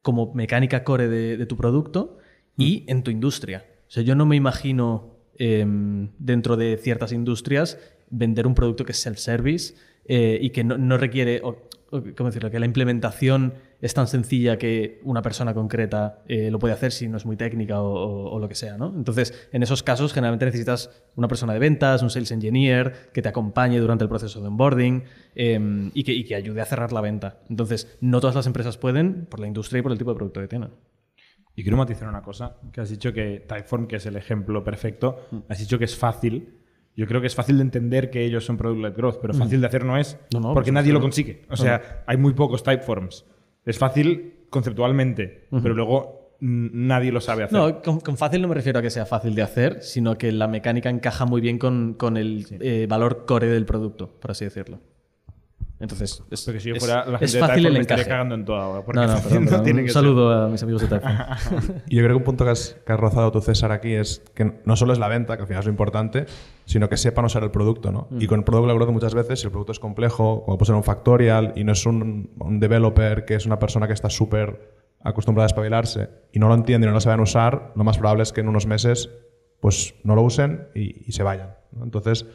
como 0.00 0.32
mecánica 0.32 0.82
core 0.82 1.08
de, 1.08 1.36
de 1.36 1.44
tu 1.46 1.58
producto 1.58 2.16
y 2.56 2.86
en 2.88 3.02
tu 3.02 3.10
industria. 3.10 3.66
O 3.86 3.90
sea, 3.90 4.02
yo 4.02 4.14
no 4.14 4.24
me 4.24 4.36
imagino 4.36 5.15
em, 5.38 6.10
dentro 6.18 6.56
de 6.56 6.76
ciertas 6.76 7.12
industrias 7.12 7.78
vender 8.10 8.46
un 8.46 8.54
producto 8.54 8.84
que 8.84 8.92
es 8.92 8.98
self-service 8.98 9.74
eh, 10.08 10.38
y 10.40 10.50
que 10.50 10.62
no, 10.64 10.78
no 10.78 10.96
requiere, 10.98 11.40
o- 11.42 11.68
¿cómo 12.16 12.28
decirlo? 12.30 12.50
Que 12.50 12.60
la 12.60 12.66
implementación 12.66 13.54
es 13.80 13.92
tan 13.94 14.06
sencilla 14.06 14.56
que 14.58 15.00
una 15.04 15.22
persona 15.22 15.52
concreta 15.54 16.22
eh, 16.28 16.50
lo 16.50 16.58
puede 16.60 16.74
hacer 16.74 16.92
si 16.92 17.08
no 17.08 17.16
es 17.16 17.26
muy 17.26 17.36
técnica 17.36 17.80
o, 17.82 17.92
o- 17.92 18.30
o 18.30 18.38
lo 18.38 18.48
que 18.48 18.54
sea, 18.54 18.76
¿no? 18.78 18.92
Entonces, 18.96 19.48
en 19.52 19.62
esos 19.64 19.82
casos, 19.82 20.12
generalmente 20.12 20.44
necesitas 20.46 20.90
una 21.16 21.26
persona 21.28 21.52
de 21.52 21.58
ventas, 21.58 22.02
un 22.02 22.10
sales 22.10 22.30
engineer, 22.30 23.10
que 23.12 23.20
te 23.22 23.28
acompañe 23.28 23.78
durante 23.80 24.04
el 24.04 24.08
proceso 24.08 24.40
de 24.40 24.46
onboarding 24.46 25.02
em, 25.34 25.90
y, 25.94 26.04
que, 26.04 26.12
y 26.12 26.22
que 26.24 26.36
ayude 26.36 26.60
a 26.60 26.64
cerrar 26.66 26.92
la 26.92 27.00
venta. 27.00 27.40
Entonces, 27.50 27.96
no 28.00 28.20
todas 28.20 28.36
las 28.36 28.46
empresas 28.46 28.78
pueden 28.78 29.26
por 29.26 29.40
la 29.40 29.48
industria 29.48 29.80
y 29.80 29.82
por 29.82 29.90
el 29.92 29.98
tipo 29.98 30.10
de 30.12 30.16
producto 30.16 30.40
que 30.40 30.48
tienen. 30.48 30.70
Y 31.58 31.62
quiero 31.62 31.78
matizar 31.78 32.06
una 32.06 32.20
cosa, 32.20 32.58
que 32.70 32.82
has 32.82 32.90
dicho 32.90 33.14
que 33.14 33.40
Typeform, 33.48 33.86
que 33.86 33.96
es 33.96 34.04
el 34.04 34.16
ejemplo 34.16 34.62
perfecto, 34.62 35.26
has 35.48 35.58
dicho 35.58 35.78
que 35.78 35.86
es 35.86 35.96
fácil. 35.96 36.54
Yo 36.94 37.06
creo 37.06 37.22
que 37.22 37.26
es 37.26 37.34
fácil 37.34 37.56
de 37.56 37.62
entender 37.62 38.10
que 38.10 38.24
ellos 38.24 38.44
son 38.44 38.58
Product-led 38.58 38.94
Growth, 38.94 39.16
pero 39.22 39.32
fácil 39.32 39.62
de 39.62 39.66
hacer 39.66 39.84
no 39.84 39.96
es, 39.96 40.18
No, 40.34 40.40
no, 40.40 40.54
porque 40.54 40.70
pues 40.70 40.74
nadie 40.74 40.92
lo 40.92 41.00
consigue. 41.00 41.46
O 41.48 41.56
sea, 41.56 42.04
hay 42.06 42.18
muy 42.18 42.34
pocos 42.34 42.62
Typeforms. 42.62 43.24
Es 43.64 43.78
fácil 43.78 44.44
conceptualmente, 44.50 45.48
pero 45.62 45.74
luego 45.74 46.36
mm, 46.40 46.86
nadie 46.86 47.10
lo 47.10 47.22
sabe 47.22 47.44
hacer. 47.44 47.58
No, 47.58 47.80
con, 47.80 48.00
con 48.00 48.18
fácil 48.18 48.42
no 48.42 48.48
me 48.48 48.54
refiero 48.54 48.78
a 48.78 48.82
que 48.82 48.90
sea 48.90 49.06
fácil 49.06 49.34
de 49.34 49.42
hacer, 49.42 49.82
sino 49.82 50.18
que 50.18 50.32
la 50.32 50.48
mecánica 50.48 50.90
encaja 50.90 51.24
muy 51.24 51.40
bien 51.40 51.58
con, 51.58 51.94
con 51.94 52.18
el 52.18 52.46
eh, 52.60 52.86
valor 52.86 53.24
core 53.24 53.46
del 53.46 53.64
producto, 53.64 54.10
por 54.20 54.30
así 54.32 54.44
decirlo. 54.44 54.80
Entonces, 55.78 56.22
es, 56.30 56.42
Porque 56.44 56.58
si 56.60 56.70
yo 56.70 56.74
es- 56.76 56.84
fuera 56.84 57.04
la 57.04 57.18
es 57.18 57.32
gente 57.32 57.36
de 57.36 57.40
fácil 57.40 57.54
Typeform 57.54 57.66
el 57.66 57.72
me 57.74 57.80
estaría 57.80 58.04
cagando 58.06 58.34
en 58.34 58.44
toda 58.46 58.64
ahora. 58.64 58.82
Porque 58.84 58.98
No, 59.00 59.06
no, 59.06 59.14
perdón, 59.22 59.44
no 59.44 59.50
perdón. 59.50 59.78
Un 59.78 59.84
que 59.84 59.90
saludo 59.90 60.32
a 60.32 60.48
mis 60.48 60.62
amigos 60.62 60.82
de 60.82 60.88
Typeform. 60.88 61.80
Y 61.88 61.96
yo 61.96 62.02
creo 62.02 62.08
que 62.08 62.14
un 62.16 62.22
punto 62.24 62.44
que 62.44 62.50
has, 62.50 62.76
que 62.86 62.92
has 62.92 62.98
rozado 63.00 63.30
tú, 63.30 63.40
César, 63.42 63.72
aquí 63.72 63.92
es 63.92 64.22
que 64.34 64.60
no 64.64 64.74
solo 64.76 64.94
es 64.94 64.98
la 64.98 65.08
venta, 65.08 65.36
que 65.36 65.42
al 65.42 65.48
final 65.48 65.60
es 65.60 65.66
lo 65.66 65.72
importante, 65.72 66.24
sino 66.64 66.88
que 66.88 66.96
sepan 66.96 67.26
usar 67.26 67.42
el 67.42 67.50
producto. 67.50 67.92
¿no? 67.92 68.08
Y 68.18 68.26
con 68.26 68.42
Product 68.42 68.68
Led 68.68 68.74
Growth 68.74 68.90
muchas 68.90 69.14
veces, 69.14 69.40
si 69.40 69.46
el 69.46 69.50
producto 69.52 69.72
es 69.72 69.78
complejo, 69.78 70.44
como 70.44 70.56
puede 70.56 70.66
ser 70.68 70.76
un 70.76 70.84
factorial, 70.84 71.52
y 71.56 71.64
no 71.64 71.72
es 71.72 71.84
un, 71.84 72.30
un 72.38 72.58
developer 72.58 73.24
que 73.26 73.34
es 73.34 73.44
una 73.44 73.58
persona 73.58 73.86
que 73.86 73.92
está 73.92 74.08
súper 74.08 74.74
acostumbrada 75.02 75.44
a 75.44 75.48
espabilarse 75.48 76.08
y 76.32 76.38
no 76.38 76.48
lo 76.48 76.54
entiende 76.54 76.86
y 76.86 76.88
no 76.88 76.94
lo 76.94 77.00
saben 77.00 77.20
usar, 77.20 77.72
lo 77.76 77.84
más 77.84 77.98
probable 77.98 78.22
es 78.22 78.32
que 78.32 78.40
en 78.40 78.48
unos 78.48 78.66
meses 78.66 79.10
pues 79.60 79.94
no 80.04 80.14
lo 80.16 80.22
usen 80.22 80.68
y, 80.74 81.08
y 81.08 81.12
se 81.12 81.22
vayan. 81.22 81.54
¿no? 81.72 81.84
Entonces, 81.84 82.26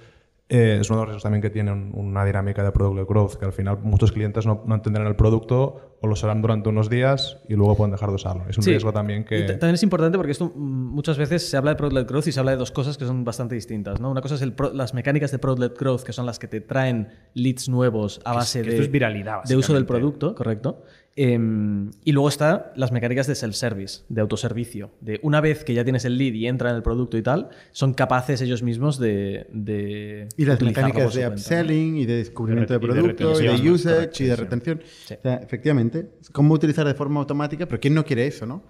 eh, 0.53 0.79
es 0.81 0.89
uno 0.89 0.99
de 0.99 1.01
los 1.03 1.07
riesgos 1.09 1.23
también 1.23 1.41
que 1.41 1.49
tiene 1.49 1.71
un- 1.71 1.91
una 1.95 2.25
dinámica 2.25 2.61
de 2.63 2.71
Product 2.71 3.09
Growth, 3.09 3.35
que 3.35 3.45
al 3.45 3.53
final 3.53 3.79
muchos 3.81 4.11
clientes 4.11 4.45
no, 4.45 4.63
no 4.67 4.75
entenderán 4.75 5.07
el 5.07 5.15
producto 5.15 5.97
o 6.01 6.07
lo 6.07 6.13
usarán 6.13 6.41
durante 6.41 6.67
unos 6.69 6.89
días 6.89 7.37
y 7.47 7.53
luego 7.53 7.75
pueden 7.77 7.91
dejar 7.91 8.09
de 8.09 8.15
usarlo. 8.15 8.43
Es 8.49 8.57
un 8.57 8.63
Sí. 8.63 8.71
riesgo 8.71 8.91
también 8.91 9.23
que... 9.23 9.39
Y 9.39 9.45
también 9.47 9.75
es 9.75 9.83
importante 9.83 10.17
porque 10.17 10.31
esto 10.33 10.51
mm, 10.53 10.59
muchas 10.93 11.17
veces 11.17 11.49
se 11.49 11.55
habla 11.57 11.71
de 11.71 11.77
Product-led 11.77 12.05
Growth 12.07 12.27
y 12.27 12.31
se 12.33 12.39
habla 12.39 12.51
de 12.51 12.57
dos 12.57 12.71
cosas 12.71 12.97
que 12.97 13.05
son 13.05 13.23
bastante 13.23 13.55
distintas. 13.55 13.99
¿no? 14.01 14.11
Una 14.11 14.21
cosa 14.21 14.35
es 14.35 14.41
el 14.41 14.53
pro- 14.53 14.73
las 14.73 14.93
mecánicas 14.93 15.31
de 15.31 15.39
Product-led 15.39 15.73
Growth, 15.79 16.01
que 16.03 16.11
son 16.13 16.25
las 16.25 16.37
que 16.37 16.47
te 16.47 16.59
traen 16.59 17.07
leads 17.33 17.69
nuevos 17.69 18.19
a 18.25 18.33
base 18.33 18.59
que 18.61 18.65
de, 18.69 18.75
esto 18.75 18.83
es 18.83 18.91
viralidad, 18.91 19.43
de 19.45 19.55
uso 19.55 19.73
del 19.73 19.85
producto, 19.85 20.35
correcto. 20.35 20.83
Em, 21.17 21.91
y 22.05 22.13
luego 22.13 22.29
está 22.29 22.71
las 22.77 22.93
mecánicas 22.93 23.27
de 23.27 23.35
self-service, 23.35 24.03
de 24.07 24.21
autoservicio. 24.21 24.91
De 25.01 25.19
una 25.23 25.41
vez 25.41 25.65
que 25.65 25.73
ya 25.73 25.83
tienes 25.83 26.05
el 26.05 26.17
lead 26.17 26.33
y 26.33 26.47
entra 26.47 26.69
en 26.69 26.77
el 26.77 26.83
producto 26.83 27.17
y 27.17 27.21
tal, 27.21 27.49
son 27.71 27.93
capaces 27.93 28.41
ellos 28.41 28.63
mismos 28.63 28.97
de. 28.97 29.45
de 29.51 30.29
Y 30.37 30.45
las 30.45 30.61
mecánicas 30.61 31.13
de 31.13 31.27
upselling 31.27 31.97
y 31.97 32.05
de 32.05 32.15
descubrimiento 32.15 32.73
de 32.73 32.79
de 32.79 32.85
re- 32.87 32.93
y 32.93 32.95
de 32.95 33.01
producto 33.01 33.41
y 33.41 33.61
de, 33.61 33.71
usage 33.71 34.23
y 34.23 34.27
de 34.27 34.35
retención. 34.37 34.81
Sí. 35.05 35.15
O 35.15 35.21
sea, 35.21 35.35
efectivamente, 35.35 36.11
cómo 36.31 36.53
utilizar 36.53 36.87
de 36.87 36.93
forma 36.93 37.19
automática, 37.19 37.65
pero 37.65 37.81
¿quién 37.81 37.93
no 37.93 38.05
quiere 38.05 38.25
eso, 38.27 38.45
no? 38.45 38.63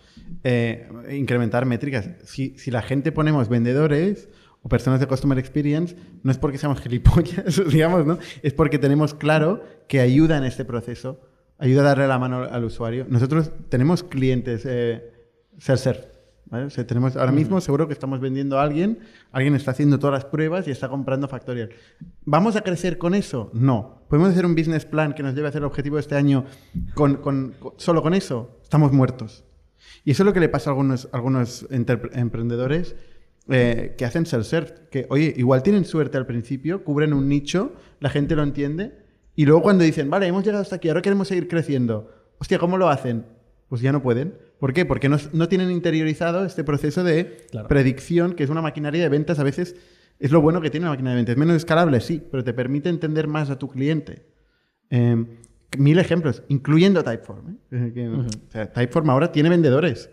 Eh, 0.43 0.87
incrementar 1.11 1.65
métricas. 1.67 2.09
Si, 2.23 2.57
si 2.57 2.71
la 2.71 2.81
gente 2.81 3.11
ponemos 3.11 3.49
vendedores 3.49 4.29
o 4.63 4.69
personas 4.69 4.99
de 4.99 5.05
customer 5.05 5.37
experience, 5.37 5.95
no 6.23 6.31
es 6.31 6.39
porque 6.39 6.57
seamos 6.57 6.81
gilipollas, 6.81 7.61
digamos, 7.71 8.05
¿no? 8.05 8.17
Es 8.41 8.53
porque 8.53 8.79
tenemos 8.79 9.13
claro 9.13 9.63
que 9.87 9.99
ayuda 9.99 10.37
en 10.37 10.43
este 10.43 10.65
proceso, 10.65 11.19
ayuda 11.61 11.81
a 11.81 11.85
darle 11.85 12.07
la 12.07 12.19
mano 12.19 12.43
al 12.43 12.63
usuario. 12.65 13.05
Nosotros 13.09 13.51
tenemos 13.69 14.03
clientes 14.03 14.63
eh, 14.65 15.11
self-serve. 15.57 16.09
¿vale? 16.47 16.65
O 16.65 16.69
sea, 16.69 16.85
tenemos, 16.85 17.15
ahora 17.15 17.31
mismo 17.31 17.61
seguro 17.61 17.87
que 17.87 17.93
estamos 17.93 18.19
vendiendo 18.19 18.59
a 18.59 18.63
alguien, 18.63 18.99
alguien 19.31 19.55
está 19.55 19.71
haciendo 19.71 19.97
todas 19.99 20.13
las 20.15 20.25
pruebas 20.25 20.67
y 20.67 20.71
está 20.71 20.89
comprando 20.89 21.27
Factorial. 21.29 21.69
¿Vamos 22.25 22.57
a 22.57 22.61
crecer 22.61 22.97
con 22.97 23.15
eso? 23.15 23.49
No. 23.53 24.01
¿Podemos 24.09 24.31
hacer 24.31 24.45
un 24.45 24.55
business 24.55 24.83
plan 24.85 25.13
que 25.13 25.23
nos 25.23 25.33
lleve 25.33 25.47
a 25.47 25.49
hacer 25.49 25.61
el 25.61 25.65
objetivo 25.67 25.95
de 25.95 26.01
este 26.01 26.15
año 26.15 26.43
con, 26.93 27.15
con- 27.17 27.53
con- 27.57 27.73
solo 27.77 28.01
con 28.01 28.13
eso? 28.13 28.59
Estamos 28.61 28.91
muertos. 28.91 29.45
Y 30.03 30.11
eso 30.11 30.23
es 30.23 30.25
lo 30.25 30.33
que 30.33 30.41
le 30.41 30.49
pasa 30.49 30.69
a 30.69 30.73
algunos, 30.73 31.07
algunos 31.13 31.65
emprendedores 31.69 32.95
eh, 33.47 33.95
que 33.97 34.05
hacen 34.05 34.25
self-serve. 34.25 34.89
Que, 34.89 35.05
oye, 35.09 35.33
igual 35.37 35.63
tienen 35.63 35.85
suerte 35.85 36.17
al 36.17 36.25
principio, 36.25 36.83
cubren 36.83 37.13
un 37.13 37.27
nicho, 37.29 37.73
la 37.99 38.09
gente 38.09 38.35
lo 38.35 38.43
entiende, 38.43 38.99
y 39.35 39.45
luego 39.45 39.61
cuando 39.61 39.83
dicen, 39.83 40.09
vale, 40.09 40.27
hemos 40.27 40.43
llegado 40.43 40.61
hasta 40.61 40.75
aquí, 40.77 40.87
ahora 40.89 41.01
queremos 41.01 41.27
seguir 41.27 41.47
creciendo. 41.47 42.11
Hostia, 42.37 42.59
¿cómo 42.59 42.77
lo 42.77 42.89
hacen? 42.89 43.25
Pues 43.69 43.81
ya 43.81 43.91
no 43.91 44.01
pueden. 44.01 44.35
¿Por 44.59 44.73
qué? 44.73 44.85
Porque 44.85 45.09
no, 45.09 45.17
no 45.33 45.47
tienen 45.47 45.71
interiorizado 45.71 46.45
este 46.45 46.63
proceso 46.63 47.03
de 47.03 47.45
Claro. 47.51 47.67
predicción, 47.67 48.33
que 48.33 48.43
es 48.43 48.49
una 48.49 48.61
maquinaria 48.61 49.01
de 49.01 49.09
ventas. 49.09 49.39
A 49.39 49.43
veces 49.43 49.75
es 50.19 50.31
lo 50.31 50.41
bueno 50.41 50.61
que 50.61 50.69
tiene 50.69 50.85
la 50.85 50.91
máquina 50.91 51.11
de 51.11 51.15
ventas. 51.15 51.33
Es 51.33 51.37
menos 51.39 51.55
escalable, 51.55 51.99
sí, 52.01 52.21
pero 52.29 52.43
te 52.43 52.53
permite 52.53 52.89
entender 52.89 53.27
más 53.27 53.49
a 53.49 53.57
tu 53.57 53.69
cliente. 53.69 54.25
Eh, 54.89 55.25
mil 55.77 55.97
ejemplos, 55.99 56.43
incluyendo 56.49 57.03
Typeform. 57.03 57.57
¿eh? 57.71 57.91
Que, 57.93 58.07
o 58.09 58.25
sea, 58.49 58.71
Typeform 58.71 59.09
ahora 59.09 59.31
tiene 59.31 59.49
vendedores. 59.49 60.09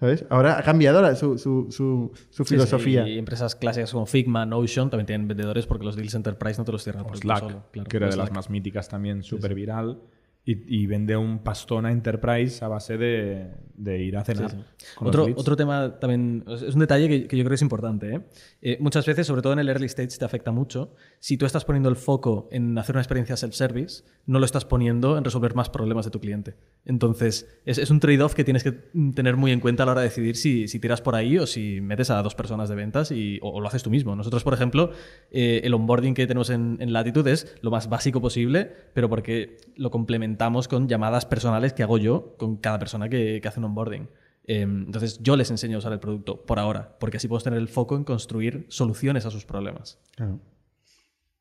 ¿Sabes? 0.00 0.24
Ahora 0.30 0.58
ha 0.58 0.62
cambiado 0.62 1.02
la- 1.02 1.14
su, 1.14 1.36
su- 1.36 1.66
su- 1.70 2.10
su 2.14 2.14
Sí, 2.30 2.44
sí, 2.44 2.44
filosofía. 2.44 3.06
y 3.06 3.18
empresas 3.18 3.54
clásicas 3.54 3.92
como 3.92 4.06
Figma, 4.06 4.46
Notion 4.46 4.88
también 4.88 5.06
tienen 5.06 5.28
vendedores 5.28 5.66
porque 5.66 5.84
los 5.84 5.94
deals 5.94 6.14
enterprise 6.14 6.58
no 6.58 6.64
te 6.64 6.72
los 6.72 6.82
cierran 6.82 7.04
por 7.06 7.18
Slack, 7.18 7.38
solo, 7.40 7.62
claro. 7.70 7.88
que 7.88 7.96
era 7.98 8.06
de 8.06 8.12
Slack. 8.12 8.26
las 8.28 8.34
más 8.34 8.48
míticas 8.50 8.88
también, 8.88 9.22
súper 9.22 9.54
viral. 9.54 9.98
Y, 10.42 10.82
y 10.82 10.86
vende 10.86 11.16
un 11.18 11.40
pastón 11.40 11.84
a 11.84 11.92
Enterprise 11.92 12.64
a 12.64 12.68
base 12.68 12.96
de, 12.96 13.50
de 13.74 14.02
ir 14.02 14.16
a 14.16 14.24
cenar. 14.24 14.50
Sí, 14.50 14.56
sí. 14.78 14.86
Otro, 14.98 15.28
otro 15.36 15.54
tema 15.54 16.00
también, 16.00 16.44
es 16.48 16.74
un 16.74 16.80
detalle 16.80 17.08
que, 17.08 17.28
que 17.28 17.36
yo 17.36 17.44
creo 17.44 17.50
que 17.50 17.56
es 17.56 17.62
importante. 17.62 18.14
¿eh? 18.14 18.20
Eh, 18.62 18.78
muchas 18.80 19.04
veces, 19.04 19.26
sobre 19.26 19.42
todo 19.42 19.52
en 19.52 19.58
el 19.58 19.68
early 19.68 19.84
stage, 19.84 20.16
te 20.18 20.24
afecta 20.24 20.50
mucho. 20.50 20.94
Si 21.18 21.36
tú 21.36 21.44
estás 21.44 21.66
poniendo 21.66 21.90
el 21.90 21.96
foco 21.96 22.48
en 22.50 22.76
hacer 22.78 22.96
una 22.96 23.02
experiencia 23.02 23.36
self-service, 23.36 24.02
no 24.24 24.38
lo 24.38 24.46
estás 24.46 24.64
poniendo 24.64 25.18
en 25.18 25.24
resolver 25.24 25.54
más 25.54 25.68
problemas 25.68 26.06
de 26.06 26.10
tu 26.10 26.20
cliente. 26.20 26.56
Entonces, 26.86 27.46
es, 27.66 27.76
es 27.76 27.90
un 27.90 28.00
trade-off 28.00 28.34
que 28.34 28.42
tienes 28.42 28.64
que 28.64 28.72
tener 29.14 29.36
muy 29.36 29.52
en 29.52 29.60
cuenta 29.60 29.82
a 29.82 29.86
la 29.86 29.92
hora 29.92 30.00
de 30.00 30.08
decidir 30.08 30.36
si, 30.36 30.68
si 30.68 30.80
tiras 30.80 31.02
por 31.02 31.16
ahí 31.16 31.36
o 31.36 31.46
si 31.46 31.82
metes 31.82 32.08
a 32.08 32.22
dos 32.22 32.34
personas 32.34 32.70
de 32.70 32.76
ventas 32.76 33.12
y, 33.12 33.38
o, 33.42 33.50
o 33.50 33.60
lo 33.60 33.68
haces 33.68 33.82
tú 33.82 33.90
mismo. 33.90 34.16
Nosotros, 34.16 34.42
por 34.42 34.54
ejemplo, 34.54 34.90
eh, 35.30 35.60
el 35.64 35.74
onboarding 35.74 36.14
que 36.14 36.26
tenemos 36.26 36.48
en, 36.48 36.78
en 36.80 36.94
Latitude 36.94 37.30
es 37.30 37.58
lo 37.60 37.70
más 37.70 37.90
básico 37.90 38.22
posible, 38.22 38.72
pero 38.94 39.10
porque 39.10 39.58
lo 39.76 39.90
complementamos 39.90 40.29
con 40.68 40.88
llamadas 40.88 41.26
personales 41.26 41.72
que 41.72 41.82
hago 41.82 41.98
yo 41.98 42.36
con 42.38 42.56
cada 42.56 42.78
persona 42.78 43.08
que, 43.08 43.40
que 43.40 43.48
hace 43.48 43.60
un 43.60 43.66
onboarding. 43.66 44.08
Eh, 44.44 44.62
entonces 44.62 45.22
yo 45.22 45.36
les 45.36 45.50
enseño 45.50 45.76
a 45.76 45.78
usar 45.78 45.92
el 45.92 46.00
producto 46.00 46.44
por 46.44 46.58
ahora, 46.58 46.96
porque 46.98 47.18
así 47.18 47.28
podemos 47.28 47.44
tener 47.44 47.58
el 47.58 47.68
foco 47.68 47.96
en 47.96 48.04
construir 48.04 48.66
soluciones 48.68 49.26
a 49.26 49.30
sus 49.30 49.44
problemas. 49.44 49.98
Claro. 50.16 50.40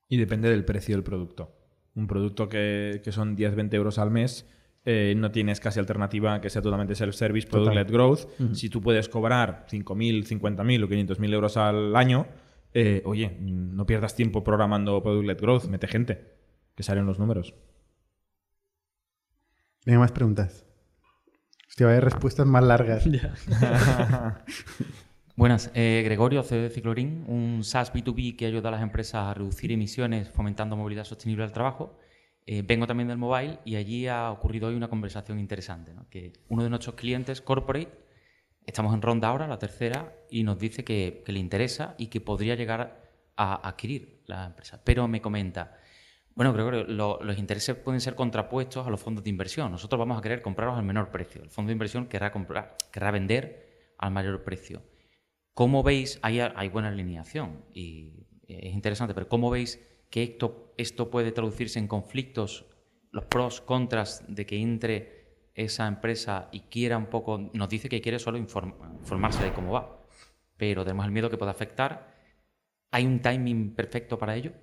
Y 0.07 0.17
depende 0.17 0.49
del 0.49 0.65
precio 0.65 0.95
del 0.95 1.03
producto. 1.03 1.55
Un 1.95 2.07
producto 2.07 2.49
que, 2.49 3.01
que 3.03 3.11
son 3.11 3.35
10-20 3.35 3.73
euros 3.73 3.99
al 3.99 4.11
mes, 4.11 4.45
eh, 4.85 5.13
no 5.17 5.31
tienes 5.31 5.59
casi 5.59 5.79
alternativa 5.79 6.39
que 6.41 6.49
sea 6.49 6.61
totalmente 6.61 6.95
self-service, 6.95 7.47
product-led 7.47 7.91
growth. 7.91 8.27
Si 8.53 8.69
tú 8.69 8.81
puedes 8.81 9.09
cobrar 9.09 9.65
5.000, 9.69 10.25
50.000 10.25 10.83
o 10.83 10.87
500.000 10.87 11.33
euros 11.33 11.57
al 11.57 11.95
año, 11.95 12.27
eh, 12.73 13.01
oye, 13.05 13.37
no 13.39 13.85
pierdas 13.85 14.15
tiempo 14.15 14.43
programando 14.43 15.01
Product-led 15.01 15.39
Growth, 15.39 15.65
mete 15.65 15.87
gente, 15.87 16.25
que 16.75 16.83
salen 16.83 17.05
los 17.05 17.19
números. 17.19 17.53
Venga, 19.85 19.99
más 19.99 20.11
preguntas. 20.11 20.65
Hostia, 21.67 21.87
vaya 21.87 22.01
respuestas 22.01 22.45
más 22.45 22.63
largas. 22.63 23.05
Buenas, 25.35 25.71
eh, 25.73 26.01
Gregorio, 26.03 26.43
CEO 26.43 26.63
de 26.63 26.69
Ciclorin, 26.69 27.23
un 27.27 27.63
SaaS 27.63 27.93
B2B 27.93 28.35
que 28.35 28.45
ayuda 28.45 28.67
a 28.67 28.71
las 28.73 28.81
empresas 28.81 29.27
a 29.27 29.33
reducir 29.33 29.71
emisiones 29.71 30.29
fomentando 30.29 30.75
movilidad 30.75 31.05
sostenible 31.05 31.45
al 31.45 31.53
trabajo. 31.53 31.97
Eh, 32.45 32.61
vengo 32.61 32.87
también 32.87 33.07
del 33.07 33.17
mobile 33.17 33.59
y 33.63 33.77
allí 33.77 34.07
ha 34.07 34.31
ocurrido 34.31 34.67
hoy 34.67 34.75
una 34.75 34.89
conversación 34.89 35.39
interesante, 35.39 35.93
¿no? 35.93 36.09
que 36.09 36.33
uno 36.49 36.63
de 36.63 36.69
nuestros 36.69 36.95
clientes, 36.95 37.39
Corporate, 37.39 37.89
estamos 38.65 38.93
en 38.93 39.01
ronda 39.01 39.29
ahora, 39.29 39.47
la 39.47 39.59
tercera, 39.59 40.13
y 40.29 40.43
nos 40.43 40.59
dice 40.59 40.83
que, 40.83 41.23
que 41.25 41.31
le 41.31 41.39
interesa 41.39 41.95
y 41.97 42.07
que 42.07 42.19
podría 42.19 42.55
llegar 42.55 43.01
a 43.37 43.65
adquirir 43.65 44.23
la 44.25 44.47
empresa. 44.47 44.81
Pero 44.83 45.07
me 45.07 45.21
comenta, 45.21 45.77
bueno, 46.35 46.53
Gregorio, 46.53 46.83
lo- 46.85 47.19
los 47.21 47.37
intereses 47.37 47.75
pueden 47.75 47.99
ser 48.01 48.15
contrapuestos 48.15 48.87
a 48.87 48.89
los 48.89 48.99
fondos 49.01 49.23
de 49.23 49.29
inversión. 49.29 49.71
Nosotros 49.71 49.99
vamos 49.99 50.17
a 50.17 50.21
querer 50.21 50.41
comprarlos 50.41 50.77
al 50.77 50.85
menor 50.85 51.09
precio. 51.11 51.43
El 51.43 51.49
fondo 51.49 51.69
de 51.69 51.73
inversión 51.73 52.07
querrá, 52.07 52.31
comprar, 52.31 52.77
querrá 52.91 53.11
vender 53.11 53.93
al 53.97 54.11
mayor 54.11 54.43
precio. 54.43 54.81
¿Cómo 55.53 55.83
veis? 55.83 56.19
Hay, 56.21 56.39
hay 56.39 56.69
buena 56.69 56.87
alineación 56.89 57.65
y 57.73 58.25
es 58.47 58.73
interesante, 58.73 59.13
pero 59.13 59.27
¿cómo 59.27 59.49
veis 59.49 59.79
que 60.09 60.23
esto, 60.23 60.73
esto 60.77 61.09
puede 61.11 61.31
traducirse 61.31 61.77
en 61.79 61.87
conflictos, 61.87 62.65
los 63.11 63.25
pros, 63.25 63.59
contras 63.61 64.23
de 64.27 64.45
que 64.45 64.57
entre 64.61 65.49
esa 65.55 65.87
empresa 65.87 66.47
y 66.51 66.61
quiera 66.61 66.97
un 66.97 67.07
poco, 67.07 67.37
nos 67.53 67.67
dice 67.69 67.89
que 67.89 67.99
quiere 68.01 68.17
solo 68.19 68.37
inform- 68.37 68.75
informarse 68.99 69.43
de 69.43 69.51
cómo 69.51 69.73
va, 69.73 70.01
pero 70.55 70.83
tenemos 70.85 71.05
el 71.05 71.11
miedo 71.11 71.29
que 71.29 71.37
pueda 71.37 71.51
afectar. 71.51 72.15
¿Hay 72.91 73.05
un 73.05 73.19
timing 73.21 73.75
perfecto 73.75 74.17
para 74.17 74.35
ello? 74.35 74.53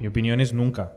Mi 0.00 0.06
opinión 0.06 0.40
es 0.40 0.52
nunca. 0.52 0.96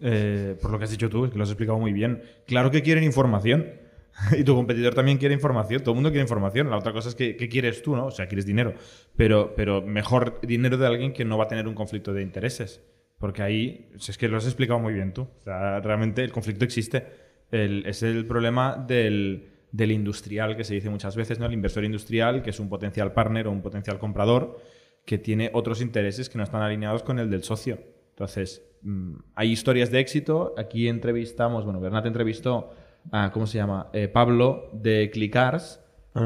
Eh, 0.00 0.56
por 0.62 0.70
lo 0.70 0.78
que 0.78 0.84
has 0.84 0.90
dicho 0.90 1.08
tú, 1.08 1.24
es 1.24 1.32
que 1.32 1.36
lo 1.38 1.44
has 1.44 1.50
explicado 1.50 1.78
muy 1.78 1.92
bien. 1.92 2.22
Claro 2.46 2.70
que 2.70 2.82
quieren 2.82 3.04
información. 3.04 3.66
Y 4.38 4.44
tu 4.44 4.54
competidor 4.54 4.94
también 4.94 5.18
quiere 5.18 5.34
información. 5.34 5.80
Todo 5.82 5.90
el 5.90 5.96
mundo 5.96 6.10
quiere 6.10 6.22
información. 6.22 6.70
La 6.70 6.76
otra 6.78 6.92
cosa 6.92 7.08
es 7.08 7.16
que 7.16 7.36
¿qué 7.36 7.48
quieres 7.48 7.82
tú, 7.82 7.96
¿no? 7.96 8.06
O 8.06 8.10
sea, 8.12 8.28
quieres 8.28 8.46
dinero. 8.46 8.74
Pero, 9.16 9.54
pero 9.56 9.82
mejor 9.82 10.40
dinero 10.42 10.76
de 10.78 10.86
alguien 10.86 11.12
que 11.12 11.24
no 11.24 11.36
va 11.36 11.44
a 11.44 11.48
tener 11.48 11.66
un 11.66 11.74
conflicto 11.74 12.12
de 12.12 12.22
intereses. 12.22 12.80
Porque 13.18 13.42
ahí, 13.42 13.90
es 13.96 14.16
que 14.16 14.28
lo 14.28 14.36
has 14.36 14.44
explicado 14.44 14.78
muy 14.78 14.94
bien 14.94 15.12
tú. 15.12 15.22
O 15.22 15.42
sea, 15.42 15.80
realmente 15.80 16.22
el 16.22 16.30
conflicto 16.30 16.64
existe. 16.64 17.04
El- 17.50 17.84
es 17.86 18.04
el 18.04 18.24
problema 18.24 18.76
del, 18.86 19.48
del 19.72 19.90
industrial, 19.90 20.56
que 20.56 20.62
se 20.62 20.74
dice 20.74 20.90
muchas 20.90 21.16
veces, 21.16 21.40
¿no? 21.40 21.46
El 21.46 21.52
inversor 21.52 21.84
industrial, 21.84 22.42
que 22.42 22.50
es 22.50 22.60
un 22.60 22.68
potencial 22.68 23.12
partner 23.12 23.48
o 23.48 23.50
un 23.50 23.62
potencial 23.62 23.98
comprador, 23.98 24.60
que 25.04 25.18
tiene 25.18 25.50
otros 25.54 25.80
intereses 25.80 26.28
que 26.28 26.38
no 26.38 26.44
están 26.44 26.62
alineados 26.62 27.02
con 27.02 27.18
el 27.18 27.30
del 27.30 27.42
socio. 27.42 27.80
Entonces, 28.14 28.62
mm, 28.82 29.14
hay 29.34 29.50
historias 29.50 29.90
de 29.90 30.00
éxito. 30.00 30.54
Aquí 30.56 30.88
entrevistamos, 30.88 31.64
bueno, 31.64 31.80
Bernat 31.80 32.06
entrevistó 32.06 32.70
a, 33.10 33.30
¿cómo 33.32 33.46
se 33.46 33.58
llama? 33.58 33.88
Eh, 33.92 34.08
Pablo 34.08 34.70
de 34.72 35.10
Clickars, 35.12 35.80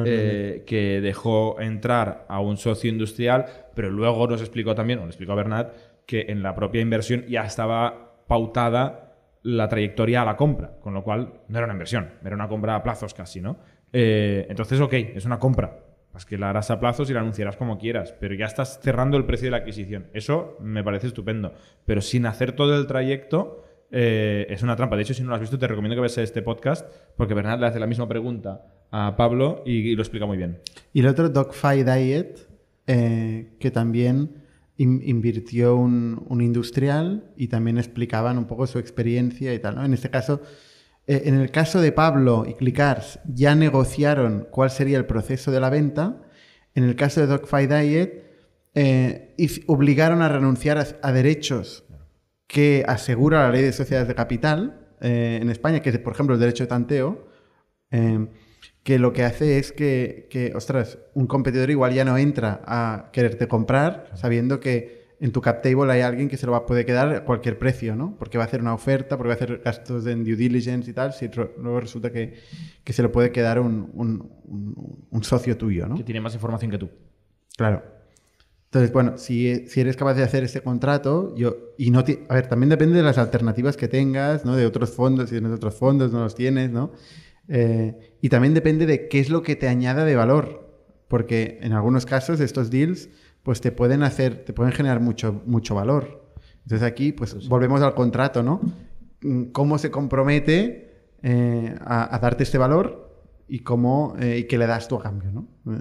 eh, 0.05 0.65
que 0.67 1.01
dejó 1.01 1.59
entrar 1.61 2.27
a 2.29 2.41
un 2.41 2.59
socio 2.59 2.91
industrial, 2.91 3.47
pero 3.75 3.91
luego 3.91 4.27
nos 4.29 4.43
explicó 4.43 4.75
también, 4.75 4.99
o 4.99 5.03
le 5.03 5.09
explicó 5.09 5.33
a 5.33 5.37
Bernat, 5.37 5.73
que 6.05 6.27
en 6.29 6.43
la 6.43 6.55
propia 6.55 6.83
inversión 6.83 7.25
ya 7.27 7.45
estaba 7.45 8.25
pautada 8.27 9.15
la 9.43 9.69
trayectoria 9.69 10.23
a 10.23 10.25
la 10.27 10.37
compra, 10.37 10.73
con 10.81 10.93
lo 10.93 11.03
cual 11.03 11.41
no 11.49 11.57
era 11.57 11.65
una 11.65 11.73
inversión, 11.73 12.11
era 12.23 12.35
una 12.35 12.49
compra 12.49 12.75
a 12.75 12.83
plazos 12.83 13.15
casi, 13.15 13.41
¿no? 13.41 13.59
Eh, 13.93 14.47
entonces, 14.51 14.79
ok, 14.81 14.93
es 14.93 15.25
una 15.25 15.39
compra. 15.39 15.88
Pues 16.19 16.27
que 16.27 16.37
la 16.37 16.51
harás 16.51 16.69
a 16.73 16.81
plazos 16.81 17.09
y 17.11 17.13
la 17.13 17.21
anunciarás 17.21 17.55
como 17.57 17.79
quieras, 17.79 18.13
pero 18.19 18.35
ya 18.35 18.47
estás 18.47 18.81
cerrando 18.83 19.17
el 19.17 19.25
precio 19.25 19.47
de 19.47 19.51
la 19.53 19.59
adquisición. 19.59 20.09
Eso 20.13 20.57
me 20.61 20.83
parece 20.83 21.07
estupendo. 21.07 21.53
Pero 21.87 22.01
sin 22.01 22.27
hacer 22.27 22.51
todo 22.57 22.77
el 22.77 22.89
trayecto 22.89 23.63
eh, 23.93 24.45
es 24.51 24.65
una 24.65 24.75
trampa. 24.75 24.97
De 24.97 25.03
hecho, 25.03 25.15
si 25.15 25.23
no 25.23 25.29
lo 25.29 25.37
has 25.37 25.41
visto, 25.43 25.61
te 25.61 25.69
recomiendo 25.69 25.95
que 25.95 26.01
veas 26.01 26.19
este 26.19 26.43
podcast 26.43 26.93
porque 27.17 27.35
Bernard 27.35 27.61
le 27.61 27.67
hace 27.69 27.79
la 27.79 27.87
misma 27.87 28.09
pregunta 28.09 28.67
a 28.91 29.15
Pablo 29.15 29.63
y, 29.65 29.95
lo 29.95 30.03
explica 30.03 30.27
muy 30.27 30.37
bien. 30.37 30.59
Y 30.93 30.99
el 30.99 31.07
otro, 31.07 31.29
Dogfight 31.29 31.87
Diet, 31.87 32.49
eh, 32.89 33.53
que 33.61 33.71
también 33.71 34.43
in- 34.77 35.01
invirtió 35.05 35.77
un, 35.77 36.27
un 36.29 36.41
industrial 36.41 37.31
y 37.37 37.47
también 37.47 37.79
explicaban 37.79 38.39
un 38.39 38.47
poco 38.49 38.67
su 38.67 38.81
experiencia 38.81 39.55
y 39.55 39.61
tal. 39.61 39.77
¿no? 39.77 39.85
En 39.85 39.95
este 39.95 40.11
caso, 40.11 40.41
eh, 41.09 41.23
en 41.25 41.41
el 41.41 41.51
caso 41.51 41.81
de 41.81 41.91
Pablo 41.91 42.45
y 42.47 42.53
Clickars, 42.55 43.19
ya 43.25 43.55
negociaron 43.55 44.47
cuál 44.51 44.71
sería 44.71 44.99
el 44.99 45.07
proceso 45.07 45.51
de 45.51 45.59
la 45.59 45.71
venta. 45.71 46.21
En 46.75 46.85
el 46.85 46.97
caso 46.97 47.21
de 47.23 47.27
Dogfight 47.27 47.71
Diet, 47.71 48.25
eh, 48.75 49.35
obligaron 49.67 50.21
a 50.21 50.29
renunciar 50.29 50.79
a, 51.03 51.13
derechos 51.13 51.85
que 52.47 52.85
asegura 52.87 53.45
la 53.45 53.53
ley 53.53 53.63
de 53.63 53.73
sociedades 53.73 54.07
de 54.07 54.15
capital 54.15 54.87
eh, 55.01 55.39
en 55.41 55.49
España, 55.49 55.81
que 55.81 55.89
es, 55.89 55.99
por 55.99 56.13
ejemplo, 56.13 56.35
el 56.35 56.41
derecho 56.41 56.65
de 56.65 56.69
tanteo, 56.69 57.27
que 58.83 58.99
lo 58.99 59.15
que 59.15 59.25
hace 59.25 59.59
es 59.59 59.73
que, 59.73 60.29
que, 60.31 60.53
ostras, 60.55 60.99
un 61.15 61.27
competidor 61.27 61.71
igual 61.71 61.95
ya 61.95 62.05
no 62.05 62.19
entra 62.19 62.61
a 62.67 63.09
quererte 63.13 63.49
comprar 63.49 64.11
sabiendo 64.15 64.61
que 64.61 64.98
en 65.21 65.33
tu 65.33 65.41
cap 65.41 65.63
table 65.63 65.91
hay 65.93 66.01
alguien 66.03 66.29
que 66.29 66.37
se 66.37 66.47
lo 66.47 66.53
va 66.53 66.59
a 66.59 66.67
poder 66.67 66.87
quedar 66.87 67.09
a 67.15 67.25
cualquier 67.25 67.59
precio, 67.59 67.97
¿no? 67.97 68.17
Porque 68.19 68.39
va 68.39 68.45
a 68.45 68.47
hacer 68.47 68.61
una 68.61 68.73
oferta, 68.75 69.17
porque 69.17 69.29
va 69.29 69.35
a 69.35 69.37
hacer 69.37 69.61
gastos 69.65 70.07
en 70.07 70.23
due 70.25 70.37
diligence 70.37 70.91
y 70.91 70.95
tal, 70.95 71.13
si 71.13 71.29
luego 71.29 71.81
resulta 71.81 72.13
que, 72.13 72.35
que 72.85 72.93
se 72.93 73.03
lo 73.03 73.11
puede 73.11 73.33
quedar 73.33 73.59
un, 73.59 73.91
un- 73.95 74.31
un- 74.45 75.07
un 75.11 75.25
socio 75.25 75.57
tuyo, 75.57 75.87
¿no? 75.89 75.97
Que 75.97 76.05
tiene 76.05 76.21
más 76.21 76.35
información 76.35 76.71
que 76.71 76.79
tú. 76.79 76.89
Claro. 77.57 77.83
Entonces, 78.67 78.93
bueno, 78.93 79.17
si, 79.17 79.67
si 79.67 79.81
eres 79.81 79.97
capaz 79.97 80.15
de 80.15 80.23
hacer 80.23 80.45
ese 80.45 80.61
contrato, 80.61 81.35
yo, 81.35 81.57
y 81.79 81.91
no 81.91 82.01
a 82.01 82.35
ver, 82.35 82.47
también 82.49 82.69
depende 82.69 82.97
de 82.99 83.03
las 83.03 83.17
alternativas 83.17 83.77
que 83.79 83.89
tengas, 83.89 84.45
¿no? 84.45 84.55
De 84.57 84.67
otros 84.67 84.91
fondos, 84.91 85.31
si 85.31 85.37
tienes 85.37 85.53
otros 85.53 85.75
fondos, 85.75 86.13
no 86.13 86.21
los 86.21 86.35
tienes, 86.35 86.71
¿no? 86.71 86.93
Eh, 87.49 88.17
y 88.21 88.29
también 88.29 88.53
depende 88.53 88.85
de 88.85 89.09
qué 89.09 89.21
es 89.21 89.31
lo 89.31 89.43
que 89.43 89.57
te 89.57 89.69
añada 89.69 90.05
de 90.05 90.15
valor. 90.17 90.69
Porque 91.09 91.59
en 91.63 91.73
algunos 91.73 92.05
casos 92.05 92.39
estos 92.41 92.69
deals, 92.71 93.09
pues 93.49 93.63
te 93.63 93.73
pueden 93.73 94.03
hacer, 94.03 94.45
te 94.45 94.53
pueden 94.53 94.75
generar 94.75 95.01
mucho, 95.01 95.41
mucho 95.47 95.75
valor. 95.75 96.35
Entonces 96.65 96.87
aquí, 96.87 97.13
pues 97.13 97.49
volvemos 97.49 97.81
al 97.81 97.95
contrato, 97.95 98.43
¿no? 98.43 98.61
Mm, 99.23 99.45
¿Cómo 99.53 99.79
se 99.79 99.91
compromete 99.91 101.15
eh, 101.23 101.75
a, 101.81 102.15
a 102.15 102.19
darte 102.19 102.43
este 102.43 102.59
valor 102.59 103.25
y 103.49 103.61
cómo, 103.61 104.17
eh, 104.21 104.41
y 104.41 104.45
qué 104.45 104.59
le 104.59 104.67
das 104.67 104.87
tú 104.87 104.97
a 104.97 105.03
cambio, 105.03 105.33
¿no? 105.33 105.49
Eh, 105.67 105.79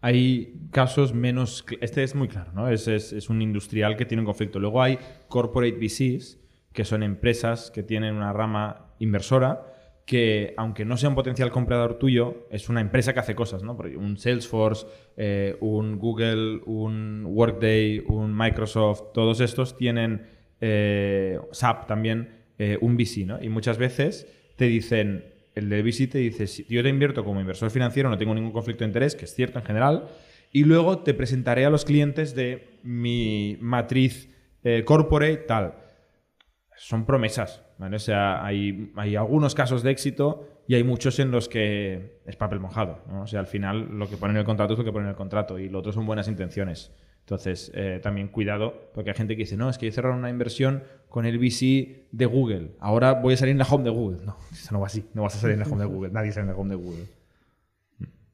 Hay 0.00 0.68
casos 0.72 1.14
menos... 1.14 1.64
Este 1.80 2.02
es 2.02 2.16
muy 2.16 2.26
claro, 2.26 2.50
¿no? 2.52 2.68
Es, 2.68 2.88
es- 2.88 3.12
es 3.12 3.30
un 3.30 3.40
industrial 3.40 3.96
que 3.96 4.04
tiene 4.04 4.22
un 4.22 4.26
conflicto. 4.26 4.58
Luego 4.58 4.82
hay 4.82 4.98
corporate 5.28 5.76
VCs, 5.78 6.38
que 6.72 6.84
son 6.84 7.04
empresas 7.04 7.70
que 7.70 7.84
tienen 7.84 8.16
una 8.16 8.32
rama 8.32 8.94
inversora 8.98 9.62
que, 10.06 10.54
aunque 10.56 10.84
no 10.84 10.96
sea 10.96 11.08
un 11.08 11.16
potencial 11.16 11.50
comprador 11.50 11.98
tuyo, 11.98 12.46
es 12.50 12.68
una 12.68 12.80
empresa 12.80 13.12
que 13.12 13.18
hace 13.18 13.34
cosas, 13.34 13.64
¿no? 13.64 13.72
Un 13.72 14.16
Salesforce, 14.16 14.86
eh, 15.16 15.56
un 15.60 15.98
Google, 15.98 16.60
un 16.64 17.24
Workday, 17.26 18.04
un 18.06 18.34
Microsoft, 18.34 19.12
todos 19.12 19.40
estos 19.40 19.76
tienen, 19.76 20.28
eh, 20.60 21.40
SAP 21.50 21.88
también, 21.88 22.44
eh, 22.56 22.78
un 22.80 22.96
VC, 22.96 23.26
¿no? 23.26 23.42
Y 23.42 23.48
muchas 23.48 23.78
veces 23.78 24.28
te 24.54 24.66
dicen, 24.66 25.24
el 25.56 25.68
de 25.68 25.82
VC 25.82 26.06
te 26.06 26.18
dice, 26.18 26.46
si 26.46 26.64
yo 26.68 26.84
te 26.84 26.88
invierto 26.88 27.24
como 27.24 27.40
inversor 27.40 27.70
financiero, 27.70 28.08
no 28.08 28.16
tengo 28.16 28.34
ningún 28.34 28.52
conflicto 28.52 28.84
de 28.84 28.88
interés, 28.88 29.16
que 29.16 29.24
es 29.24 29.34
cierto 29.34 29.58
en 29.58 29.64
general, 29.64 30.06
y 30.52 30.62
luego 30.62 31.00
te 31.00 31.14
presentaré 31.14 31.66
a 31.66 31.70
los 31.70 31.84
clientes 31.84 32.36
de 32.36 32.78
mi 32.84 33.58
matriz 33.60 34.32
corporate, 34.84 35.44
tal. 35.48 35.74
Son 36.76 37.06
promesas, 37.06 37.65
¿vale? 37.78 37.96
O 37.96 38.00
sea, 38.00 38.44
hay, 38.44 38.92
hay 38.96 39.16
algunos 39.16 39.54
casos 39.54 39.82
de 39.82 39.90
éxito 39.90 40.48
y 40.68 40.74
hay 40.74 40.84
muchos 40.84 41.18
en 41.18 41.30
los 41.30 41.48
que 41.48 42.20
es 42.26 42.36
papel 42.36 42.60
mojado, 42.60 43.00
¿no? 43.08 43.22
O 43.22 43.26
sea, 43.26 43.40
al 43.40 43.46
final 43.46 43.98
lo 43.98 44.08
que 44.08 44.16
pone 44.16 44.32
en 44.32 44.38
el 44.38 44.44
contrato 44.44 44.72
es 44.72 44.78
lo 44.78 44.84
que 44.84 44.92
pone 44.92 45.04
en 45.04 45.10
el 45.10 45.16
contrato 45.16 45.58
y 45.58 45.68
lo 45.68 45.78
otro 45.78 45.92
son 45.92 46.06
buenas 46.06 46.28
intenciones. 46.28 46.92
Entonces, 47.20 47.72
eh, 47.74 47.98
también 48.02 48.28
cuidado, 48.28 48.90
porque 48.94 49.10
hay 49.10 49.16
gente 49.16 49.34
que 49.34 49.42
dice, 49.42 49.56
no, 49.56 49.68
es 49.68 49.78
que 49.78 49.88
he 49.88 49.92
cerrado 49.92 50.14
una 50.16 50.30
inversión 50.30 50.84
con 51.08 51.26
el 51.26 51.38
VC 51.38 52.06
de 52.12 52.26
Google. 52.26 52.76
Ahora 52.78 53.14
voy 53.14 53.34
a 53.34 53.36
salir 53.36 53.52
en 53.52 53.58
la 53.58 53.64
home 53.64 53.82
de 53.84 53.90
Google. 53.90 54.24
No, 54.24 54.36
eso 54.52 54.72
no 54.72 54.80
va 54.80 54.86
así. 54.86 55.04
No 55.12 55.22
vas 55.22 55.34
a 55.34 55.38
salir 55.38 55.54
en 55.54 55.60
la 55.60 55.66
home 55.66 55.82
de 55.82 55.86
Google. 55.86 56.12
Nadie 56.12 56.30
sale 56.30 56.42
en 56.42 56.52
la 56.52 56.58
home 56.58 56.70
de 56.70 56.76
Google. 56.76 57.04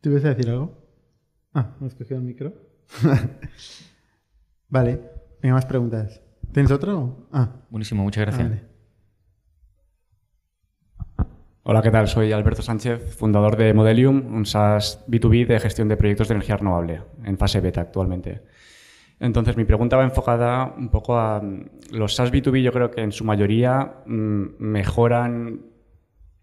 ¿Te 0.00 0.10
ibas 0.10 0.24
a 0.24 0.28
decir 0.34 0.50
algo? 0.50 0.76
Ah, 1.54 1.74
¿me 1.80 1.86
has 1.86 1.94
cogido 1.94 2.18
el 2.18 2.24
micro? 2.24 2.52
vale, 4.68 5.00
venga, 5.40 5.54
más 5.54 5.66
preguntas. 5.66 6.20
¿Tienes 6.52 6.70
otro? 6.70 7.28
Ah, 7.32 7.50
Buenísimo, 7.70 8.02
muchas 8.02 8.26
gracias. 8.26 8.48
vale. 8.48 8.71
Hola, 11.64 11.80
¿qué 11.80 11.92
tal? 11.92 12.08
Soy 12.08 12.32
Alberto 12.32 12.60
Sánchez, 12.60 13.14
fundador 13.14 13.56
de 13.56 13.72
Modelium, 13.72 14.34
un 14.34 14.46
SaaS 14.46 15.04
B2B 15.06 15.46
de 15.46 15.60
gestión 15.60 15.86
de 15.86 15.96
proyectos 15.96 16.26
de 16.26 16.34
energía 16.34 16.56
renovable, 16.56 17.02
en 17.22 17.38
fase 17.38 17.60
beta 17.60 17.80
actualmente. 17.80 18.42
Entonces, 19.20 19.56
mi 19.56 19.64
pregunta 19.64 19.96
va 19.96 20.02
enfocada 20.02 20.74
un 20.76 20.88
poco 20.88 21.16
a 21.16 21.40
mm, 21.40 21.66
los 21.92 22.16
SaaS 22.16 22.32
B2B, 22.32 22.62
yo 22.62 22.72
creo 22.72 22.90
que 22.90 23.02
en 23.02 23.12
su 23.12 23.24
mayoría 23.24 24.02
mm, 24.06 24.44
mejoran 24.58 25.60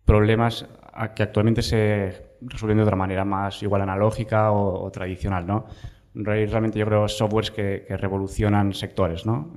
problemas 0.05 0.69
que 1.17 1.23
actualmente 1.23 1.63
se 1.63 2.37
resuelven 2.39 2.77
de 2.77 2.83
otra 2.83 2.95
manera, 2.95 3.25
más 3.25 3.61
igual 3.61 3.81
analógica 3.81 4.53
o, 4.53 4.89
tradicional, 4.89 5.45
¿no? 5.45 5.65
Realmente 6.13 6.79
yo 6.79 6.85
creo 6.85 7.09
softwares 7.09 7.51
que, 7.51 7.85
revolucionan 7.89 8.73
sectores, 8.73 9.25
¿no? 9.25 9.53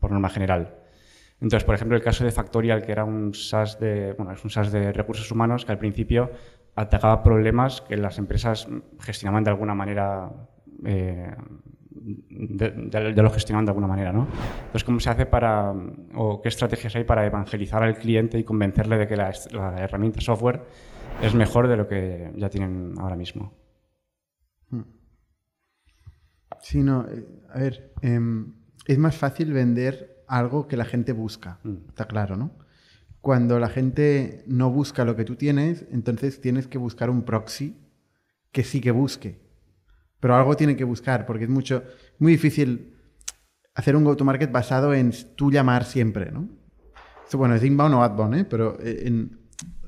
Por 0.00 0.12
norma 0.12 0.30
general. 0.30 0.83
Entonces, 1.40 1.64
por 1.64 1.74
ejemplo, 1.74 1.96
el 1.96 2.02
caso 2.02 2.24
de 2.24 2.30
Factorial, 2.30 2.82
que 2.82 2.92
era 2.92 3.04
un 3.04 3.34
SaaS 3.34 3.78
de, 3.78 4.14
bueno, 4.14 4.32
es 4.32 4.42
un 4.44 4.50
SaaS 4.50 4.72
de 4.72 4.92
recursos 4.92 5.30
humanos 5.30 5.64
que 5.64 5.72
al 5.72 5.78
principio 5.78 6.30
atacaba 6.76 7.22
problemas 7.22 7.80
que 7.82 7.96
las 7.96 8.18
empresas 8.18 8.68
gestionaban 9.00 9.44
de 9.44 9.50
alguna 9.50 9.74
manera, 9.74 10.32
eh, 10.84 11.34
de, 11.90 13.12
lo 13.14 13.30
gestionaban 13.30 13.64
de 13.64 13.70
alguna 13.70 13.86
manera, 13.86 14.12
¿no? 14.12 14.26
Entonces, 14.58 14.84
¿cómo 14.84 15.00
se 15.00 15.10
hace 15.10 15.26
para, 15.26 15.72
o 16.14 16.40
qué 16.42 16.48
estrategias 16.48 16.96
hay 16.96 17.04
para 17.04 17.26
evangelizar 17.26 17.82
al 17.82 17.96
cliente 17.96 18.38
y 18.38 18.44
convencerle 18.44 18.96
de 18.98 19.06
que 19.06 19.16
la, 19.16 19.32
herramienta 19.78 20.20
software 20.20 20.62
es 21.22 21.34
mejor 21.34 21.68
de 21.68 21.76
lo 21.76 21.86
que 21.86 22.32
ya 22.36 22.48
tienen 22.48 22.94
ahora 22.98 23.16
mismo? 23.16 23.52
Sí, 26.60 26.82
no, 26.82 27.06
eh, 27.06 27.26
a 27.52 27.58
ver, 27.58 27.92
em, 28.00 28.54
es 28.86 28.98
más 28.98 29.16
fácil 29.16 29.52
vender 29.52 30.13
algo 30.26 30.68
que 30.68 30.76
la 30.76 30.84
gente 30.84 31.12
busca, 31.12 31.58
está 31.88 32.06
claro, 32.06 32.36
¿no? 32.36 32.52
Cuando 33.20 33.58
la 33.58 33.68
gente 33.68 34.44
no 34.46 34.70
busca 34.70 35.04
lo 35.04 35.16
que 35.16 35.24
tú 35.24 35.36
tienes, 35.36 35.86
entonces 35.90 36.40
tienes 36.40 36.66
que 36.66 36.78
buscar 36.78 37.08
un 37.08 37.22
proxy 37.22 37.76
que 38.52 38.64
sí 38.64 38.80
que 38.80 38.90
busque. 38.90 39.40
Pero 40.20 40.36
algo 40.36 40.56
tiene 40.56 40.76
que 40.76 40.84
buscar, 40.84 41.26
porque 41.26 41.44
es 41.44 41.50
mucho, 41.50 41.84
muy 42.18 42.32
difícil 42.32 42.94
hacer 43.74 43.96
un 43.96 44.04
go-to-market 44.04 44.52
basado 44.52 44.94
en 44.94 45.12
tú 45.36 45.50
llamar 45.50 45.84
siempre, 45.84 46.30
¿no? 46.30 46.48
Esto, 47.24 47.38
bueno, 47.38 47.54
es 47.54 47.64
inbound 47.64 47.94
o 47.94 48.02
outbound, 48.02 48.34
¿eh? 48.34 48.44
Pero 48.44 48.78
eh, 48.80 49.04
en, 49.06 49.38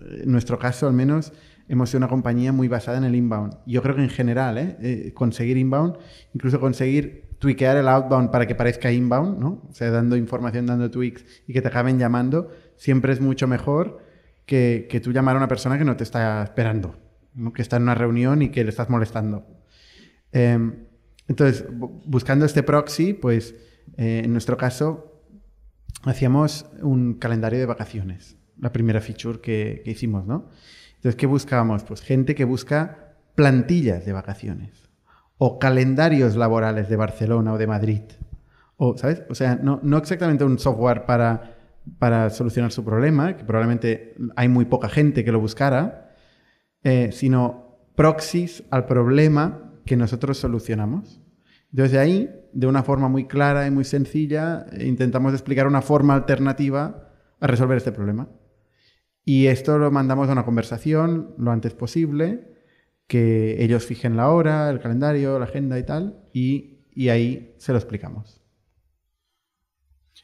en 0.01 0.33
nuestro 0.33 0.59
caso, 0.59 0.87
al 0.87 0.95
menos, 0.95 1.33
hemos 1.69 1.91
sido 1.91 1.99
una 1.99 2.09
compañía 2.09 2.53
muy 2.53 2.69
basada 2.69 2.99
en 2.99 3.05
el 3.05 3.15
inbound. 3.15 3.57
Yo 3.67 3.83
creo 3.83 3.97
que 3.97 4.03
en 4.03 4.09
general, 4.11 4.59
¿eh? 4.59 4.77
Eh, 4.81 5.13
conseguir 5.15 5.57
inbound, 5.57 5.97
incluso 6.35 6.61
conseguir 6.61 7.25
tweakear 7.39 7.77
el 7.77 7.89
outbound 7.89 8.31
para 8.31 8.47
que 8.47 8.55
parezca 8.55 8.91
inbound, 8.91 9.39
¿no? 9.39 9.63
O 9.69 9.73
sea, 9.73 9.91
dando 9.91 10.17
información, 10.17 10.67
dando 10.67 10.91
tweaks 10.91 11.25
y 11.47 11.53
que 11.53 11.61
te 11.63 11.69
acaben 11.69 11.99
llamando, 11.99 12.51
siempre 12.77 13.13
es 13.13 13.21
mucho 13.21 13.47
mejor 13.47 13.99
que, 14.47 14.87
que 14.89 15.01
tú 15.01 15.13
llamar 15.13 15.35
a 15.37 15.39
una 15.39 15.49
persona 15.49 15.77
que 15.77 15.85
no 15.85 15.97
te 15.97 16.05
está 16.05 16.43
esperando, 16.45 16.97
¿no? 17.35 17.53
que 17.53 17.63
está 17.63 17.77
en 17.77 17.83
una 17.83 17.95
reunión 17.95 18.43
y 18.43 18.49
que 18.51 18.63
le 18.65 18.71
estás 18.71 18.89
molestando. 18.89 19.47
Eh, 20.33 20.59
entonces, 21.29 21.69
bu- 21.69 22.01
buscando 22.07 22.45
este 22.47 22.63
proxy, 22.63 23.13
pues 23.13 23.55
eh, 23.97 24.23
en 24.25 24.33
nuestro 24.33 24.57
caso 24.57 25.13
hacíamos 26.05 26.67
un 26.81 27.15
calendario 27.15 27.59
de 27.59 27.67
vacaciones, 27.67 28.37
la 28.59 28.73
primera 28.73 29.01
feature 29.01 29.41
que, 29.41 29.83
que 29.85 29.91
hicimos, 29.91 30.27
¿no? 30.27 30.49
Entonces, 31.07 31.21
¿qué 31.21 31.27
buscábamos? 31.27 31.85
Pues 31.85 32.03
gente 32.03 32.35
que 32.35 32.45
busca 32.45 33.15
plantillas 33.37 34.05
de 34.05 34.13
vacaciones 34.13 34.91
o 35.39 35.61
calendarios 35.61 36.35
laborales 36.35 36.89
de 36.89 36.97
Barcelona 36.97 37.53
o 37.53 37.59
de 37.59 37.69
Madrid. 37.69 38.01
O, 38.77 38.99
¿sabes? 38.99 39.23
O 39.31 39.37
sea, 39.37 39.55
no, 39.55 39.99
exactamente 39.99 40.43
un 40.43 40.59
software 40.59 41.07
para, 41.07 41.59
para 42.01 42.29
solucionar 42.31 42.73
su 42.73 42.85
problema, 42.85 43.37
que 43.37 43.45
probablemente 43.45 44.17
hay 44.35 44.49
muy 44.49 44.65
poca 44.65 44.89
gente 44.89 45.25
que 45.25 45.31
lo 45.31 45.39
buscara, 45.39 46.17
eh, 46.83 47.11
sino 47.13 47.79
proxies 47.95 48.65
al 48.73 48.87
problema 48.87 49.75
que 49.85 49.97
nosotros 49.97 50.39
solucionamos. 50.39 51.21
Entonces, 51.71 51.93
de 51.93 51.99
ahí, 52.01 52.31
de 52.53 52.67
una 52.67 52.83
forma 52.83 53.09
muy 53.09 53.29
clara 53.29 53.65
y 53.69 53.71
muy 53.71 53.85
sencilla, 53.85 54.67
intentamos 54.81 55.35
explicar 55.35 55.69
una 55.69 55.83
forma 55.83 56.15
alternativa 56.15 57.13
a 57.39 57.47
resolver 57.47 57.77
este 57.77 57.93
problema. 57.93 58.27
Y 59.29 59.49
esto 59.49 59.77
lo 59.77 59.91
mandamos 59.91 60.29
a 60.29 60.33
una 60.33 60.45
conversación 60.45 61.35
lo 61.37 61.51
antes 61.51 61.75
posible, 61.75 62.47
que 63.09 63.63
ellos 63.63 63.85
fijen 63.85 64.17
la 64.17 64.31
hora, 64.31 64.71
el 64.71 64.79
calendario, 64.79 65.41
la 65.41 65.47
agenda 65.47 65.77
y 65.81 65.83
tal, 65.83 66.23
y, 66.33 66.87
y 66.95 67.09
ahí 67.09 67.53
se 67.59 67.73
lo 67.73 67.79
explicamos. 67.79 68.41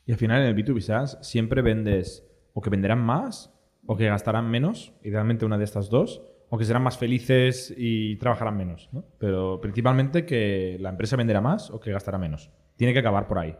Y 0.07 0.13
al 0.13 0.19
final 0.19 0.43
en 0.43 0.47
el 0.47 0.55
B2B 0.57 0.81
SaaS 0.81 1.19
siempre 1.21 1.63
vendes 1.63 2.25
o 2.53 2.63
que 2.63 2.71
venderán 2.71 3.01
más 3.01 3.53
o 3.87 3.97
que 3.97 4.07
gastarán 4.07 4.49
menos, 4.49 4.95
idealmente 5.03 5.45
una 5.45 5.59
de 5.59 5.65
estas 5.65 5.91
dos, 5.91 6.23
o 6.49 6.57
que 6.57 6.65
serán 6.65 6.85
más 6.85 6.97
felices 6.97 7.75
y 7.77 8.15
trabajarán 8.19 8.57
menos. 8.57 8.89
¿no? 8.93 9.05
Pero 9.19 9.61
principalmente 9.61 10.25
que 10.25 10.77
la 10.79 10.91
empresa 10.91 11.17
venderá 11.17 11.41
más 11.41 11.73
o 11.73 11.81
que 11.81 11.91
gastará 11.91 12.19
menos. 12.19 12.53
Tiene 12.77 12.93
que 12.93 13.01
acabar 13.01 13.27
por 13.27 13.41
ahí. 13.41 13.57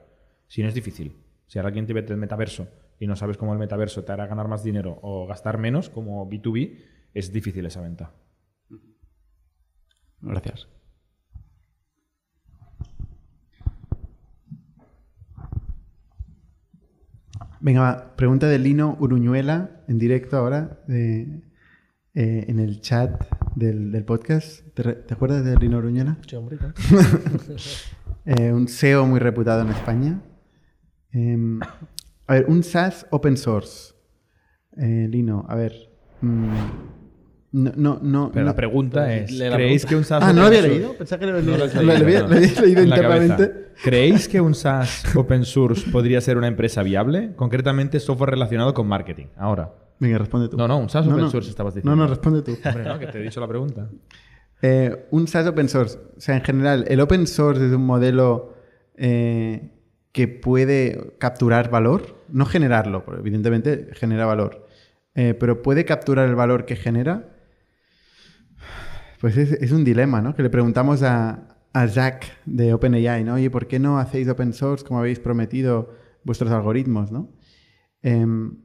Si 0.47 0.63
no 0.63 0.69
es 0.69 0.75
difícil. 0.75 1.17
Si 1.49 1.59
ahora 1.59 1.69
alguien 1.69 1.87
te 1.87 1.95
mete 1.95 2.13
el 2.13 2.19
metaverso 2.21 2.69
y 3.03 3.09
no 3.09 3.17
sabes 3.17 3.37
cómo 3.37 3.53
el 3.53 3.59
metaverso 3.59 4.05
te 4.05 4.13
hará 4.13 4.29
ganar 4.29 4.47
más 4.47 4.63
dinero 4.63 4.97
o 5.03 5.27
gastar 5.27 5.59
menos 5.59 5.91
como 5.91 6.25
B2B, 6.31 6.79
es 7.15 7.33
difícil 7.33 7.67
esa 7.67 7.81
venta. 7.81 8.13
Gracias. 10.21 10.69
Venga, 17.61 17.81
va, 17.81 18.15
pregunta 18.17 18.47
de 18.47 18.61
Lino 18.61 18.97
Uruñuela 19.01 19.83
en 19.89 19.99
directo 19.99 20.37
ahora 20.37 20.81
de- 20.87 21.43
eh, 22.15 22.45
en 22.47 22.61
el 22.61 22.81
chat 22.83 23.25
del, 23.57 23.91
del 23.91 24.05
podcast. 24.05 24.65
¿Te, 24.75 25.13
acuerdas 25.13 25.45
de 25.45 25.57
Lino 25.57 25.79
Uruñuela? 25.79 26.19
Sí, 26.27 26.37
hombre. 26.37 26.59
Eh, 28.25 28.53
un 28.53 28.69
SEO 28.69 29.05
muy 29.05 29.19
reputado 29.19 29.63
en 29.63 29.71
España. 29.71 30.23
Em, 31.11 31.59
a 32.33 32.37
ver, 32.37 32.47
un 32.49 32.63
SaaS 32.63 33.07
open 33.11 33.37
source. 33.37 33.95
Eh, 34.79 35.07
Lino, 35.11 35.45
a 35.49 35.55
ver. 35.55 35.73
mm, 36.23 36.49
no, 37.53 37.73
no, 37.77 38.01
no. 38.03 38.31
Pero 38.33 38.45
no- 38.45 38.51
la 38.51 38.57
pregunta 38.57 39.15
es, 39.15 39.31
¿creéis 39.31 39.85
pregunta. 39.85 39.89
que 39.89 39.97
un 39.97 40.05
SaaS 40.05 40.23
Ah, 40.25 40.33
no 40.33 40.41
lo 40.41 40.47
open 40.47 40.59
había 40.59 40.61
source- 40.63 40.79
leído. 40.79 40.95
Pensaba 40.97 41.21
que 41.21 41.27
lo, 41.27 41.37
había- 41.39 41.57
lo 41.59 41.65
había- 41.65 41.75
no. 41.75 41.83
lo 41.83 41.93
había 42.37 42.61
leído 42.63 42.83
internamente. 42.83 43.53
¿Creéis 43.85 44.29
que 44.29 44.41
un 44.41 44.55
SaaS 44.55 45.15
open 45.17 45.45
source 45.45 45.91
podría 45.91 46.21
ser 46.21 46.39
una 46.39 46.47
empresa 46.47 46.83
viable? 46.83 47.33
Concretamente, 47.37 48.01
software 48.01 48.31
relacionado 48.31 48.73
con 48.73 48.87
marketing. 48.87 49.27
Ahora. 49.37 49.75
Venga, 50.01 50.19
responde 50.19 50.49
tú. 50.49 50.57
No, 50.57 50.67
no, 50.67 50.79
un 50.79 50.89
SaaS 50.89 51.07
No, 51.07 51.13
open 51.13 51.25
no. 51.27 51.31
source 51.31 51.51
estabas 51.51 51.75
diciendo. 51.75 51.95
No, 51.95 52.03
no, 52.03 52.09
responde 52.09 52.43
tú. 52.43 52.57
Hombre, 52.65 52.85
no, 52.85 52.99
que 52.99 53.07
te 53.07 53.19
he 53.19 53.23
dicho 53.23 53.41
la 53.41 53.47
pregunta. 53.49 53.89
Eh, 54.63 55.07
un 55.11 55.29
SaaS 55.29 55.47
open 55.49 55.69
source. 55.69 55.99
O 56.17 56.21
sea, 56.21 56.37
en 56.37 56.43
general, 56.43 56.85
el 56.89 57.01
open 57.01 57.27
source 57.27 57.67
es 57.67 57.73
un 57.73 57.85
modelo 57.85 58.55
eh, 58.97 59.71
que 60.13 60.29
puede 60.29 61.15
capturar 61.19 61.71
valor, 61.71 62.22
no 62.33 62.47
generarlo, 62.47 63.05
evidentemente 63.19 63.91
genera 63.95 64.27
valor, 64.27 64.67
eh, 65.15 65.35
pero 65.35 65.63
puede 65.63 65.85
capturar 65.85 66.29
el 66.29 66.35
valor 66.35 66.65
que 66.65 66.77
genera. 66.77 67.29
Pues 69.21 69.37
es, 69.37 69.71
un 69.71 69.85
dilema, 69.85 70.21
¿no? 70.21 70.35
Que 70.35 70.43
le 70.43 70.51
preguntamos 70.51 71.05
a, 71.05 71.57
a 71.73 71.89
Zach 71.89 72.25
de 72.45 72.75
OpenAI, 72.75 73.23
¿no? 73.23 73.35
Oye, 73.35 73.51
¿por 73.51 73.69
qué 73.69 73.79
no 73.79 73.99
hacéis 73.99 74.29
open 74.29 74.53
source 74.53 74.85
como 74.85 74.99
habéis 74.99 75.21
prometido 75.21 75.95
vuestros 76.25 76.51
algoritmos, 76.51 77.13
¿no? 77.13 77.31
Em, 78.03 78.59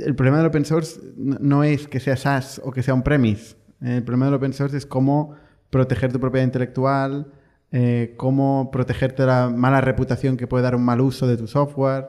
el 0.00 0.14
problema 0.14 0.38
del 0.38 0.46
open 0.46 0.64
source 0.64 0.98
no 1.16 1.36
no 1.40 1.64
es 1.64 1.88
que 1.88 2.00
sea 2.00 2.16
SaaS 2.16 2.60
o 2.64 2.70
que 2.70 2.82
sea 2.82 2.94
un 2.94 3.02
premise. 3.02 3.56
El 3.82 4.02
problema 4.02 4.26
del 4.26 4.34
open 4.34 4.54
source 4.54 4.76
es 4.76 4.86
cómo 4.86 5.34
proteger 5.70 6.12
tu 6.12 6.18
propiedad 6.20 6.46
intelectual, 6.46 7.30
eh, 7.72 8.14
cómo 8.16 8.70
protegerte 8.70 9.22
de 9.22 9.28
la 9.28 9.50
mala 9.50 9.80
reputación 9.80 10.36
que 10.36 10.46
puede 10.46 10.62
dar 10.62 10.76
un 10.76 10.84
mal 10.84 11.00
uso 11.00 11.26
de 11.26 11.36
tu 11.36 11.46
software, 11.46 12.08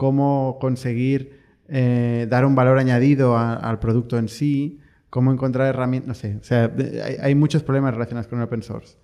cómo 0.00 0.56
conseguir 0.58 1.40
eh, 1.68 2.26
dar 2.30 2.46
un 2.46 2.54
valor 2.54 2.78
añadido 2.78 3.36
al 3.36 3.78
producto 3.80 4.16
en 4.16 4.28
sí, 4.28 4.80
cómo 5.10 5.30
encontrar 5.30 5.66
herramientas, 5.66 6.08
no 6.08 6.14
sé, 6.14 6.36
o 6.40 6.42
sea, 6.42 6.74
hay, 7.20 7.34
muchos 7.34 7.62
problemas 7.62 7.92
relacionados 7.92 8.26
con 8.26 8.38
el 8.38 8.46
open 8.46 8.62
source. 8.62 8.96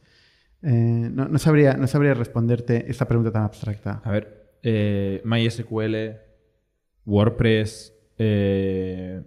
Eh, 0.62 1.10
no, 1.12 1.38
sabría, 1.38 1.74
no 1.74 1.86
sabría 1.86 2.14
responderte 2.14 2.90
esta 2.90 3.06
pregunta 3.06 3.30
tan 3.30 3.42
abstracta. 3.42 4.00
A 4.04 4.10
ver, 4.10 4.54
eh, 4.62 5.20
MySQL, 5.22 6.16
WordPress, 7.04 7.92
Red 8.16 9.22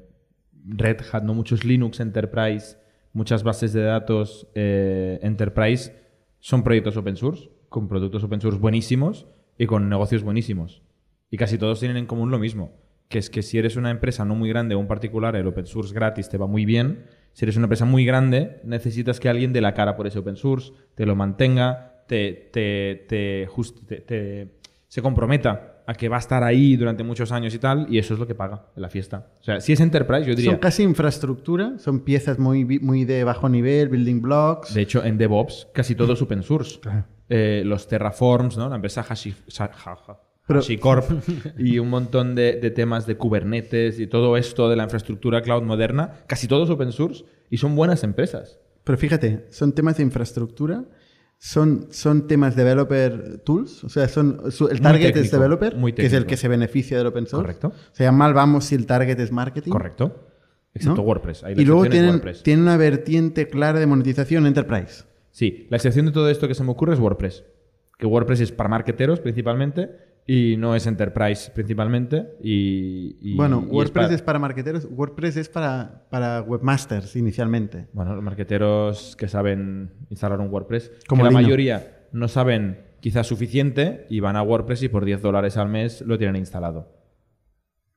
Hat, 1.12 1.22
no 1.22 1.36
muchos 1.36 1.64
Linux 1.64 2.00
Enterprise, 2.00 2.78
muchas 3.14 3.44
bases 3.44 3.74
de 3.74 3.84
datos 3.84 4.48
Enterprise 4.56 5.94
son 6.40 6.64
proyectos 6.64 6.98
open 6.98 7.16
source, 7.16 7.48
con 7.70 7.88
productos 7.88 8.24
open 8.24 8.42
source 8.42 8.58
buenísimos 8.58 9.28
y 9.56 9.68
con 9.68 9.88
negocios 9.88 10.24
buenísimos. 10.24 10.82
Y 11.32 11.38
casi 11.38 11.58
todos 11.58 11.80
tienen 11.80 11.98
en 11.98 12.06
común 12.06 12.32
lo 12.32 12.40
mismo, 12.40 12.72
que 13.08 13.20
es 13.20 13.30
que 13.30 13.42
si 13.44 13.58
eres 13.58 13.76
una 13.76 13.92
empresa 13.92 14.26
no 14.26 14.36
muy 14.36 14.50
grande 14.50 14.76
o 14.76 14.80
un 14.80 14.88
particular, 14.88 15.36
el 15.36 15.48
open 15.48 15.66
source 15.66 15.94
gratis 15.94 16.30
te 16.30 16.38
va 16.38 16.48
muy 16.48 16.66
bien. 16.66 17.06
Si 17.34 17.46
eres 17.46 17.56
una 17.58 17.66
empresa 17.66 17.86
muy 17.86 18.06
grande, 18.06 18.60
necesitas 18.64 19.20
que 19.20 19.30
alguien 19.30 19.54
dé 19.54 19.62
la 19.62 19.74
cara 19.74 19.96
por 19.96 20.08
ese 20.08 20.20
open 20.20 20.36
source, 20.36 20.72
te 20.96 21.06
lo 21.06 21.16
mantenga, 21.16 22.04
te, 22.08 22.50
te, 22.52 23.06
te, 23.08 23.48
just- 23.48 23.86
te- 23.88 24.02
te- 24.02 24.48
se 24.88 25.02
comprometa 25.04 25.84
a 25.86 25.94
que 25.94 26.10
va 26.10 26.18
a 26.18 26.20
estar 26.20 26.44
ahí 26.44 26.76
durante 26.76 27.04
muchos 27.04 27.32
años 27.32 27.54
y 27.54 27.60
tal, 27.60 27.88
y 27.90 27.98
eso 28.00 28.14
es 28.16 28.20
lo 28.20 28.28
que 28.28 28.36
paga 28.36 28.66
en 28.76 28.82
la 28.82 28.90
fiesta. 28.90 29.32
O 29.40 29.44
sea, 29.44 29.62
si 29.62 29.74
es 29.74 29.80
Enterprise, 29.80 30.24
yo 30.28 30.36
diría... 30.36 30.52
Son 30.52 30.60
casi 30.60 30.84
infraestructura, 30.84 31.78
son 31.78 32.02
piezas 32.02 32.38
muy, 32.40 32.66
muy 32.80 33.06
de 33.06 33.24
bajo 33.24 33.50
nivel, 33.50 33.90
building 33.90 34.22
blocks. 34.22 34.74
De 34.74 34.82
hecho, 34.82 35.04
en 35.04 35.18
DevOps 35.18 35.68
casi 35.74 35.94
todo 35.96 36.14
es 36.14 36.22
open 36.22 36.44
source. 36.44 36.80
Eh, 37.30 37.64
los 37.66 37.88
Terraforms, 37.88 38.58
¿no? 38.58 38.68
La 38.70 38.76
empresa 38.76 39.06
Hashi, 39.08 39.34
Pero- 40.50 40.60
HashiCorp 40.60 41.10
y 41.58 41.80
un 41.80 41.90
montón 41.90 42.36
de, 42.36 42.60
de 42.60 42.70
temas 42.72 43.06
de 43.08 43.16
Kubernetes 43.16 44.00
y 44.00 44.08
todo 44.08 44.36
esto 44.36 44.70
de 44.70 44.76
la 44.76 44.84
infraestructura 44.84 45.42
cloud 45.42 45.64
moderna, 45.64 46.16
casi 46.28 46.48
todo 46.50 46.66
es 46.66 46.70
open 46.70 46.92
source 46.92 47.24
y 47.50 47.56
son 47.58 47.74
buenas 47.76 48.04
empresas. 48.04 48.60
Pero 48.84 48.98
fíjate, 48.98 49.46
son 49.50 49.72
temas 49.74 49.96
de 49.98 50.04
infraestructura 50.04 50.84
son, 51.42 51.88
son 51.92 52.28
temas 52.28 52.54
developer 52.58 53.38
tools, 53.46 53.86
o 53.86 53.90
sea, 53.90 54.10
son, 54.10 54.52
su- 54.52 54.68
el 54.68 54.82
target 54.82 55.08
es 55.08 55.14
técnico, 55.14 55.38
developer, 55.38 55.76
muy 55.78 55.94
que 55.94 56.06
es 56.06 56.12
el 56.12 56.26
que 56.26 56.36
se 56.36 56.50
beneficia 56.50 56.98
del 56.98 57.08
open 57.08 57.28
source. 57.28 57.42
Correcto. 57.46 57.68
O 57.70 57.96
sea, 57.96 58.12
mal 58.12 58.34
vamos 58.34 58.66
si 58.66 58.76
el 58.76 58.86
target 58.86 59.18
es 59.22 59.32
marketing. 59.32 59.72
Correcto. 59.72 60.26
Excepto 60.74 60.98
¿no? 61.02 61.04
WordPress. 61.08 61.46
Ahí 61.46 61.56
la 61.56 61.62
Y 61.62 61.66
luego 61.66 61.86
es 61.86 61.92
tienen, 61.92 62.10
WordPress. 62.12 62.44
tienen 62.44 62.64
una 62.64 62.76
vertiente 62.76 63.48
clara 63.48 63.80
de 63.80 63.86
monetización 63.88 64.46
enterprise. 64.48 65.06
Sí, 65.32 65.66
la 65.70 65.78
excepción 65.78 66.08
de 66.08 66.12
todo 66.12 66.30
esto 66.30 66.48
que 66.48 66.56
se 66.56 66.64
me 66.66 66.72
ocurre 66.72 66.94
es 66.94 67.00
WordPress. 67.00 67.46
Que 67.98 68.06
WordPress 68.06 68.42
es 68.42 68.52
para 68.52 68.68
marketeros 68.70 69.20
principalmente 69.22 69.90
y 70.32 70.58
no 70.58 70.76
es 70.76 70.86
enterprise 70.86 71.50
principalmente. 71.56 72.36
Y, 72.44 73.18
y- 73.20 73.36
bueno, 73.36 73.64
y 73.66 73.72
WordPress 73.74 74.06
para- 74.06 74.14
es 74.16 74.22
para 74.22 74.38
marketeros, 74.38 74.88
WordPress 74.92 75.38
es 75.38 75.50
para, 75.50 76.06
para 76.12 76.42
webmasters 76.44 77.16
inicialmente. 77.16 77.88
Bueno, 77.94 78.14
los 78.14 78.24
marqueteros 78.24 79.16
que 79.16 79.28
saben 79.28 79.92
instalar 80.12 80.40
un 80.40 80.50
WordPress, 80.52 80.92
Como 81.08 81.24
la 81.24 81.32
mayoría 81.32 82.06
no 82.12 82.28
saben 82.28 82.82
quizás 83.00 83.26
suficiente 83.26 84.06
y 84.10 84.20
van 84.20 84.36
a 84.36 84.44
WordPress 84.44 84.84
y 84.84 84.90
por 84.90 85.04
10 85.04 85.22
dólares 85.24 85.58
al 85.58 85.70
mes 85.70 86.02
lo 86.02 86.18
tienen 86.20 86.36
instalado. 86.36 86.92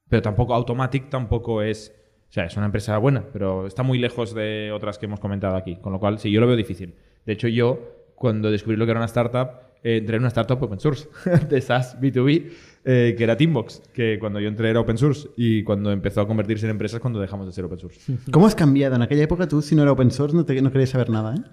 Pero 0.09 0.23
tampoco 0.23 0.55
Automatic 0.55 1.11
tampoco 1.11 1.61
es... 1.63 1.95
O 2.31 2.33
sea, 2.33 2.47
es 2.47 2.57
una 2.57 2.65
empresa 2.65 2.97
buena, 2.97 3.25
pero 3.31 3.67
está 3.67 3.83
muy 3.83 3.99
lejos 3.99 4.35
de 4.35 4.73
otras 4.73 4.97
que 4.99 5.05
hemos 5.05 5.21
comentado 5.21 5.55
aquí. 5.55 5.77
Con 5.77 5.93
lo 5.93 6.01
cual, 6.01 6.19
sí, 6.19 6.31
yo 6.31 6.41
lo 6.41 6.47
veo 6.47 6.57
difícil. 6.57 6.95
De 7.27 7.35
hecho, 7.35 7.47
yo, 7.47 7.79
cuando 8.15 8.51
descubrí 8.51 8.79
lo 8.79 8.87
que 8.87 8.93
era 8.93 9.01
una 9.01 9.07
startup, 9.07 9.49
eh, 9.83 9.99
entré 9.99 10.17
en 10.17 10.23
una 10.23 10.29
startup 10.29 10.63
open 10.63 10.79
source 10.79 11.09
de 11.49 11.61
SaaS 11.61 11.99
B2B, 12.01 12.51
eh, 12.85 13.15
que 13.17 13.25
era 13.25 13.37
Teambox, 13.37 13.83
que 13.93 14.19
cuando 14.19 14.41
yo 14.41 14.49
entré 14.49 14.71
era 14.71 14.81
open 14.81 14.99
source 14.99 15.29
y 15.37 15.63
cuando 15.63 15.91
empezó 15.93 16.21
a 16.21 16.27
convertirse 16.27 16.67
en 16.67 16.71
empresas 16.71 17.01
cuando 17.01 17.21
dejamos 17.21 17.47
de 17.47 17.53
ser 17.53 17.65
open 17.65 17.79
source. 17.79 18.01
¿Cómo 18.33 18.47
has 18.47 18.55
cambiado? 18.55 18.97
En 18.97 19.03
aquella 19.03 19.25
época 19.25 19.47
tú, 19.49 19.63
si 19.63 19.75
no 19.75 19.83
era 19.83 19.93
open 19.93 20.11
source, 20.11 20.37
no, 20.37 20.45
te, 20.45 20.61
no 20.63 20.71
querías 20.71 20.91
saber 20.91 21.11
nada, 21.11 21.35
¿eh? 21.35 21.41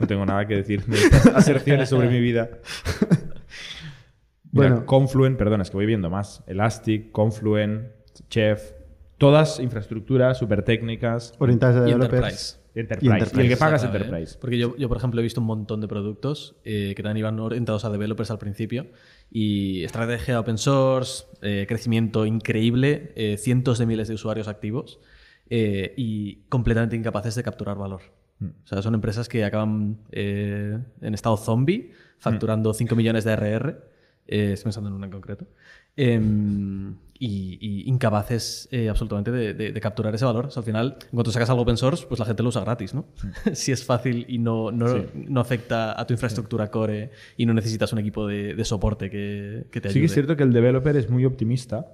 No 0.00 0.06
tengo 0.06 0.26
nada 0.26 0.46
que 0.46 0.56
decir 0.56 0.84
de 0.84 0.98
estas 0.98 1.26
aserciones 1.28 1.88
sobre 1.88 2.10
mi 2.10 2.20
vida. 2.20 2.50
Mira, 4.50 4.68
Bueno. 4.68 4.86
Confluent, 4.86 5.38
perdona, 5.38 5.62
es 5.62 5.70
que 5.70 5.76
voy 5.76 5.86
viendo 5.86 6.10
más. 6.10 6.42
Elastic, 6.46 7.10
Confluent, 7.10 7.86
Chef, 8.28 8.72
todas 9.16 9.60
infraestructuras 9.60 10.38
súper 10.38 10.62
técnicas. 10.62 11.34
Orientadas 11.38 11.76
a 11.76 11.80
developers. 11.84 12.60
Enterprise. 12.74 13.12
Enterprise. 13.12 13.36
Y 13.36 13.40
el 13.40 13.48
que 13.48 13.56
paga 13.56 13.76
es. 13.76 13.84
Enterprise. 13.84 14.38
Porque 14.40 14.58
yo, 14.58 14.76
yo, 14.76 14.88
por 14.88 14.96
ejemplo, 14.96 15.20
he 15.20 15.22
visto 15.22 15.40
un 15.40 15.46
montón 15.46 15.80
de 15.80 15.88
productos 15.88 16.56
eh, 16.64 16.94
que 16.96 17.02
también 17.02 17.18
iban 17.18 17.38
orientados 17.38 17.84
a 17.84 17.90
developers 17.90 18.30
al 18.30 18.38
principio. 18.38 18.86
Y 19.30 19.84
estrategia 19.84 20.40
open 20.40 20.58
source, 20.58 21.24
eh, 21.42 21.66
crecimiento 21.68 22.26
increíble, 22.26 23.12
eh, 23.16 23.36
cientos 23.38 23.78
de 23.78 23.86
miles 23.86 24.08
de 24.08 24.14
usuarios 24.14 24.48
activos 24.48 25.00
eh, 25.54 25.92
y 25.98 26.44
completamente 26.48 26.96
incapaces 26.96 27.34
de 27.34 27.42
capturar 27.42 27.76
valor. 27.76 28.00
O 28.40 28.66
sea, 28.66 28.80
son 28.80 28.94
empresas 28.94 29.28
que 29.28 29.44
acaban 29.44 29.98
eh, 30.10 30.78
en 31.02 31.14
estado 31.14 31.36
zombie, 31.36 31.92
facturando 32.16 32.72
5 32.72 32.96
millones 32.96 33.24
de 33.24 33.36
RR, 33.36 33.68
eh, 34.26 34.52
estoy 34.54 34.64
pensando 34.64 34.88
en 34.88 34.94
una 34.94 35.06
en 35.06 35.12
concreto, 35.12 35.46
em, 35.96 36.96
y, 37.18 37.58
y 37.60 37.88
incapaces 37.88 38.68
eh, 38.72 38.88
absolutamente 38.88 39.30
de, 39.30 39.54
de- 39.54 39.72
de 39.72 39.80
capturar 39.80 40.12
ese 40.14 40.24
valor. 40.24 40.46
O 40.46 40.50
sea, 40.50 40.60
al 40.60 40.64
final, 40.64 40.96
en 41.02 41.10
cuanto 41.10 41.30
sacas 41.30 41.48
algo 41.50 41.62
open 41.62 41.76
source, 41.76 42.04
pues 42.08 42.18
la 42.18 42.26
gente 42.26 42.42
lo 42.42 42.48
usa 42.48 42.62
gratis, 42.62 42.94
¿no? 42.94 43.06
si 43.52 43.70
es 43.70 43.84
fácil 43.84 44.24
y 44.28 44.38
no, 44.38 44.72
no, 44.72 45.04
no 45.14 45.40
afecta 45.40 45.98
a 46.00 46.06
tu 46.06 46.14
infraestructura 46.14 46.70
core 46.70 47.10
y 47.36 47.46
no 47.46 47.54
necesitas 47.54 47.92
un 47.92 48.00
equipo 48.00 48.26
de, 48.26 48.54
de 48.54 48.64
soporte 48.64 49.08
que, 49.10 49.66
que 49.70 49.80
te 49.80 49.88
ayude. 49.88 49.92
Sí 49.94 50.00
que 50.00 50.06
es 50.06 50.12
cierto 50.14 50.36
que 50.36 50.42
el 50.42 50.52
developer 50.52 50.96
es 50.96 51.08
muy 51.10 51.24
optimista. 51.24 51.86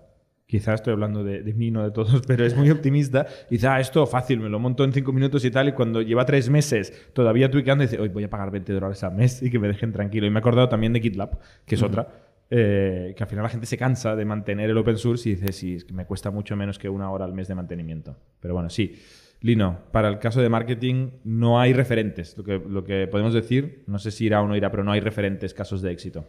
Quizás 0.47 0.77
estoy 0.77 0.95
hablando 0.95 1.23
de, 1.25 1.43
mí, 1.53 1.71
no 1.71 1.83
de 1.85 1.91
todos, 1.91 2.23
pero 2.27 2.47
es 2.47 2.57
muy 2.57 2.71
optimista. 2.71 3.27
Dice, 3.51 3.67
ah, 3.67 3.81
esto 3.81 4.07
fácil, 4.07 4.41
me 4.41 4.49
lo 4.49 4.59
monto 4.59 4.83
en 4.83 4.95
cinco 4.95 5.13
minutos 5.13 5.45
y 5.45 5.51
tal. 5.51 5.69
Y 5.69 5.73
cuando 5.73 6.01
lleva 6.01 6.25
tres 6.25 6.49
meses 6.49 7.11
todavía 7.13 7.51
tuiqueando, 7.51 7.83
dice, 7.83 8.01
hoy 8.01 8.09
voy 8.09 8.25
a 8.25 8.31
pagar 8.31 8.51
20 8.51 8.73
dólares 8.73 9.05
al 9.05 9.15
mes 9.15 9.43
y 9.43 9.51
que 9.51 9.59
me 9.59 9.69
dejen 9.69 9.93
tranquilo. 9.93 10.27
Y 10.27 10.31
me 10.31 10.37
he 10.37 10.41
acordado 10.41 10.71
también 10.71 10.95
de 10.95 11.01
GitLab, 11.01 11.39
que 11.67 11.75
es 11.75 11.83
otra, 11.83 12.28
eh, 12.51 13.15
que 13.17 13.23
al 13.23 13.29
final 13.29 13.43
la 13.43 13.49
gente 13.49 13.67
se 13.67 13.77
cansa 13.77 14.17
de 14.17 14.25
mantener 14.25 14.71
el 14.71 14.79
open 14.79 14.97
source 14.97 15.29
y 15.29 15.35
dice, 15.35 15.53
sí, 15.53 15.75
es 15.77 15.85
que 15.85 15.93
me 15.93 16.07
cuesta 16.07 16.31
mucho 16.31 16.57
menos 16.57 16.79
que 16.79 16.89
una 16.89 17.11
hora 17.11 17.25
al 17.25 17.35
mes 17.35 17.49
de 17.49 17.55
mantenimiento. 17.55 18.17
Pero 18.41 18.55
bueno, 18.55 18.71
sí. 18.71 18.99
Lino, 19.41 19.79
para 19.93 20.09
el 20.09 20.19
caso 20.19 20.41
de 20.41 20.49
marketing 20.49 21.11
no 21.25 21.61
hay 21.61 21.73
referentes. 21.73 22.37
Lo 22.37 22.45
que, 22.45 22.59
lo 22.59 22.85
que 22.85 23.07
podemos 23.07 23.35
decir, 23.35 23.85
no 23.87 23.99
sé 23.99 24.11
si 24.11 24.27
irá 24.27 24.43
o 24.43 24.49
no 24.49 24.57
irá, 24.57 24.71
pero 24.71 24.83
no 24.83 24.93
hay 24.93 25.01
referentes 25.01 25.55
casos 25.55 25.81
de 25.83 25.93
éxito. 25.93 26.27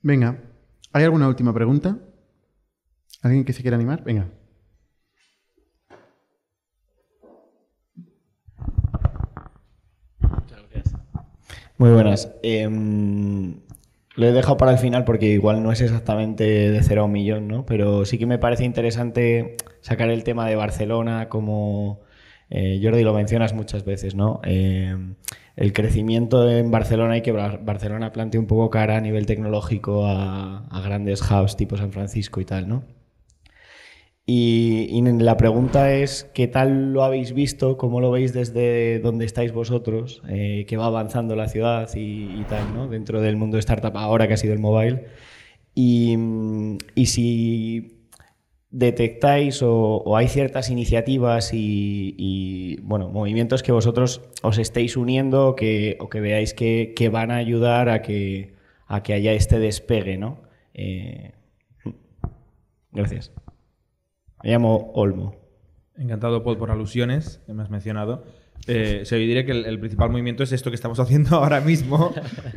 Venga, 0.00 0.42
¿hay 0.92 1.04
alguna 1.04 1.28
última 1.28 1.52
pregunta? 1.52 1.98
¿Alguien 3.22 3.44
que 3.44 3.52
se 3.52 3.62
quiera 3.62 3.76
animar? 3.76 4.02
Venga. 4.04 4.28
Muy 11.82 11.90
buenas. 11.90 12.32
Em, 12.44 13.56
lo 14.16 14.26
he 14.26 14.32
dejado 14.32 14.56
para 14.56 14.72
el 14.72 14.78
final 14.78 15.04
porque 15.04 15.26
igual 15.26 15.62
no 15.62 15.72
es 15.72 15.80
exactamente 15.80 16.44
de 16.44 16.82
cero 16.82 17.02
a 17.02 17.04
un 17.06 17.12
millón, 17.12 17.48
¿no? 17.48 17.64
Pero 17.66 18.04
sí 18.04 18.18
que 18.18 18.26
me 18.26 18.38
parece 18.38 18.64
interesante 18.64 19.56
sacar 19.80 20.10
el 20.10 20.24
tema 20.24 20.46
de 20.48 20.56
Barcelona 20.56 21.28
como... 21.28 22.00
eh, 22.50 22.80
Jordi, 22.82 23.02
lo 23.02 23.14
mencionas 23.14 23.52
muchas 23.54 23.84
veces, 23.84 24.14
¿no? 24.14 24.40
Em, 24.44 25.14
el 25.56 25.72
crecimiento 25.72 26.48
en 26.50 26.70
Barcelona 26.70 27.16
y 27.18 27.22
que 27.22 27.32
Bar- 27.32 27.64
Barcelona 27.64 28.12
plantee 28.12 28.38
un 28.40 28.46
poco 28.46 28.70
cara 28.70 28.96
a 28.96 29.00
nivel 29.00 29.26
tecnológico 29.26 30.06
a, 30.06 30.66
a 30.68 30.80
grandes 30.82 31.22
hubs 31.30 31.56
tipo 31.56 31.76
San 31.76 31.92
Francisco 31.92 32.40
y 32.40 32.44
tal, 32.44 32.68
¿no? 32.68 32.84
Y, 34.24 35.02
la 35.02 35.36
pregunta 35.36 35.92
es, 35.94 36.30
¿qué 36.32 36.46
tal 36.46 36.92
lo 36.92 37.02
habéis 37.02 37.32
visto? 37.32 37.76
¿Cómo 37.76 38.00
lo 38.00 38.10
veis 38.12 38.32
desde 38.32 39.00
donde 39.00 39.24
estáis 39.24 39.52
vosotros? 39.52 40.22
Eh, 40.28 40.64
¿Qué 40.68 40.76
va 40.76 40.86
avanzando 40.86 41.34
la 41.34 41.48
ciudad 41.48 41.88
y, 41.94 42.44
tal, 42.48 42.72
¿no? 42.74 42.88
Dentro 42.88 43.20
del 43.20 43.36
mundo 43.36 43.56
de 43.56 43.60
startup 43.60 43.96
ahora 43.96 44.28
que 44.28 44.34
ha 44.34 44.36
sido 44.36 44.54
el 44.54 44.60
mobile. 44.60 45.06
Y, 45.74 46.16
si 47.06 47.98
detectáis 48.70 49.60
o, 49.62 50.16
hay 50.16 50.28
ciertas 50.28 50.70
iniciativas 50.70 51.50
y, 51.52 52.78
bueno, 52.82 53.08
movimientos 53.08 53.62
que 53.62 53.72
vosotros 53.72 54.22
os 54.42 54.58
estéis 54.58 54.96
uniendo 54.96 55.56
que, 55.56 55.96
o 56.00 56.08
que 56.08 56.20
veáis 56.20 56.54
que, 56.54 56.94
que 56.96 57.08
van 57.08 57.30
a 57.32 57.36
ayudar 57.36 57.88
a 57.88 58.02
que, 58.02 58.54
a 58.86 59.02
que 59.02 59.14
haya 59.14 59.32
este 59.32 59.58
despegue, 59.58 60.16
¿no? 60.16 60.42
Eh, 60.74 61.32
gracias. 62.92 63.32
Me 64.42 64.50
llamo 64.50 64.90
Olmo. 64.94 65.36
Encantado, 65.96 66.42
Paul, 66.42 66.56
por 66.58 66.70
alusiones 66.70 67.40
que 67.46 67.52
me 67.54 67.62
has 67.62 67.70
mencionado. 67.70 68.24
Eh, 68.68 69.02
yo 69.04 69.16
diría 69.16 69.44
que 69.44 69.52
el, 69.52 69.66
el 69.66 69.78
principal 69.80 70.10
movimiento 70.10 70.42
es 70.44 70.52
esto 70.52 70.70
que 70.70 70.76
estamos 70.76 70.98
haciendo 71.00 71.36
ahora 71.36 71.60
mismo. 71.60 72.12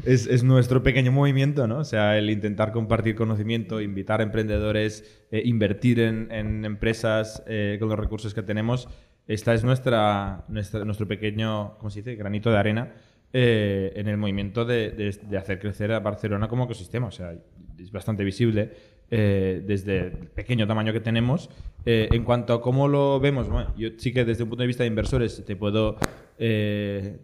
es, 0.06 0.28
es 0.28 0.43
nuestro 0.43 0.84
pequeño 0.84 1.12
movimiento, 1.12 1.67
¿no? 1.67 1.80
O 1.80 1.84
sea, 1.84 2.17
el 2.17 2.30
intentar 2.30 2.71
compartir 2.71 3.15
conocimiento, 3.15 3.82
invitar 3.82 4.19
a 4.21 4.24
emprendedores, 4.24 5.26
eh, 5.32 5.41
invertir 5.45 6.00
en, 6.00 6.32
en 6.32 6.65
empresas 6.65 7.43
eh, 7.48 7.78
con 7.80 7.89
los 7.89 8.00
recursos 8.00 8.34
que 8.34 8.41
tenemos. 8.43 8.88
Esta 9.28 9.54
es 9.54 9.63
nuestra, 9.63 10.45
nuestra- 10.48 10.86
nuestro 10.86 11.08
pequeño, 11.08 11.78
¿cómo 11.80 11.89
se 11.89 12.00
dice? 12.02 12.15
Granito 12.15 12.52
de 12.52 12.58
arena 12.58 12.93
eh, 13.34 13.91
en 13.95 14.08
el 14.08 14.17
movimiento 14.17 14.63
de, 14.65 14.91
de- 14.91 15.19
de 15.28 15.38
hacer 15.38 15.60
crecer 15.60 15.91
a 15.91 16.00
Barcelona 16.00 16.48
como 16.48 16.65
ecosistema. 16.65 17.08
O 17.08 17.12
sea, 17.12 17.34
es 17.80 17.91
bastante 17.91 18.24
visible 18.24 18.71
eh, 19.12 19.62
desde 19.65 20.08
el 20.08 20.28
pequeño 20.30 20.68
tamaño 20.68 20.91
que 20.91 21.00
tenemos. 21.00 21.50
Eh, 21.86 22.10
en 22.12 22.24
cuanto 22.24 22.54
a 22.54 22.62
cómo 22.62 22.88
lo 22.88 23.20
vemos, 23.20 23.48
yo 23.78 23.89
sí 23.98 24.12
que 24.12 24.26
desde 24.26 24.44
un 24.44 24.50
punto 24.50 24.63
de 24.63 24.68
vista 24.68 24.84
de 24.84 24.88
inversores 24.88 25.44
te 25.46 25.56
puedo 25.56 25.98
eh, 26.39 27.20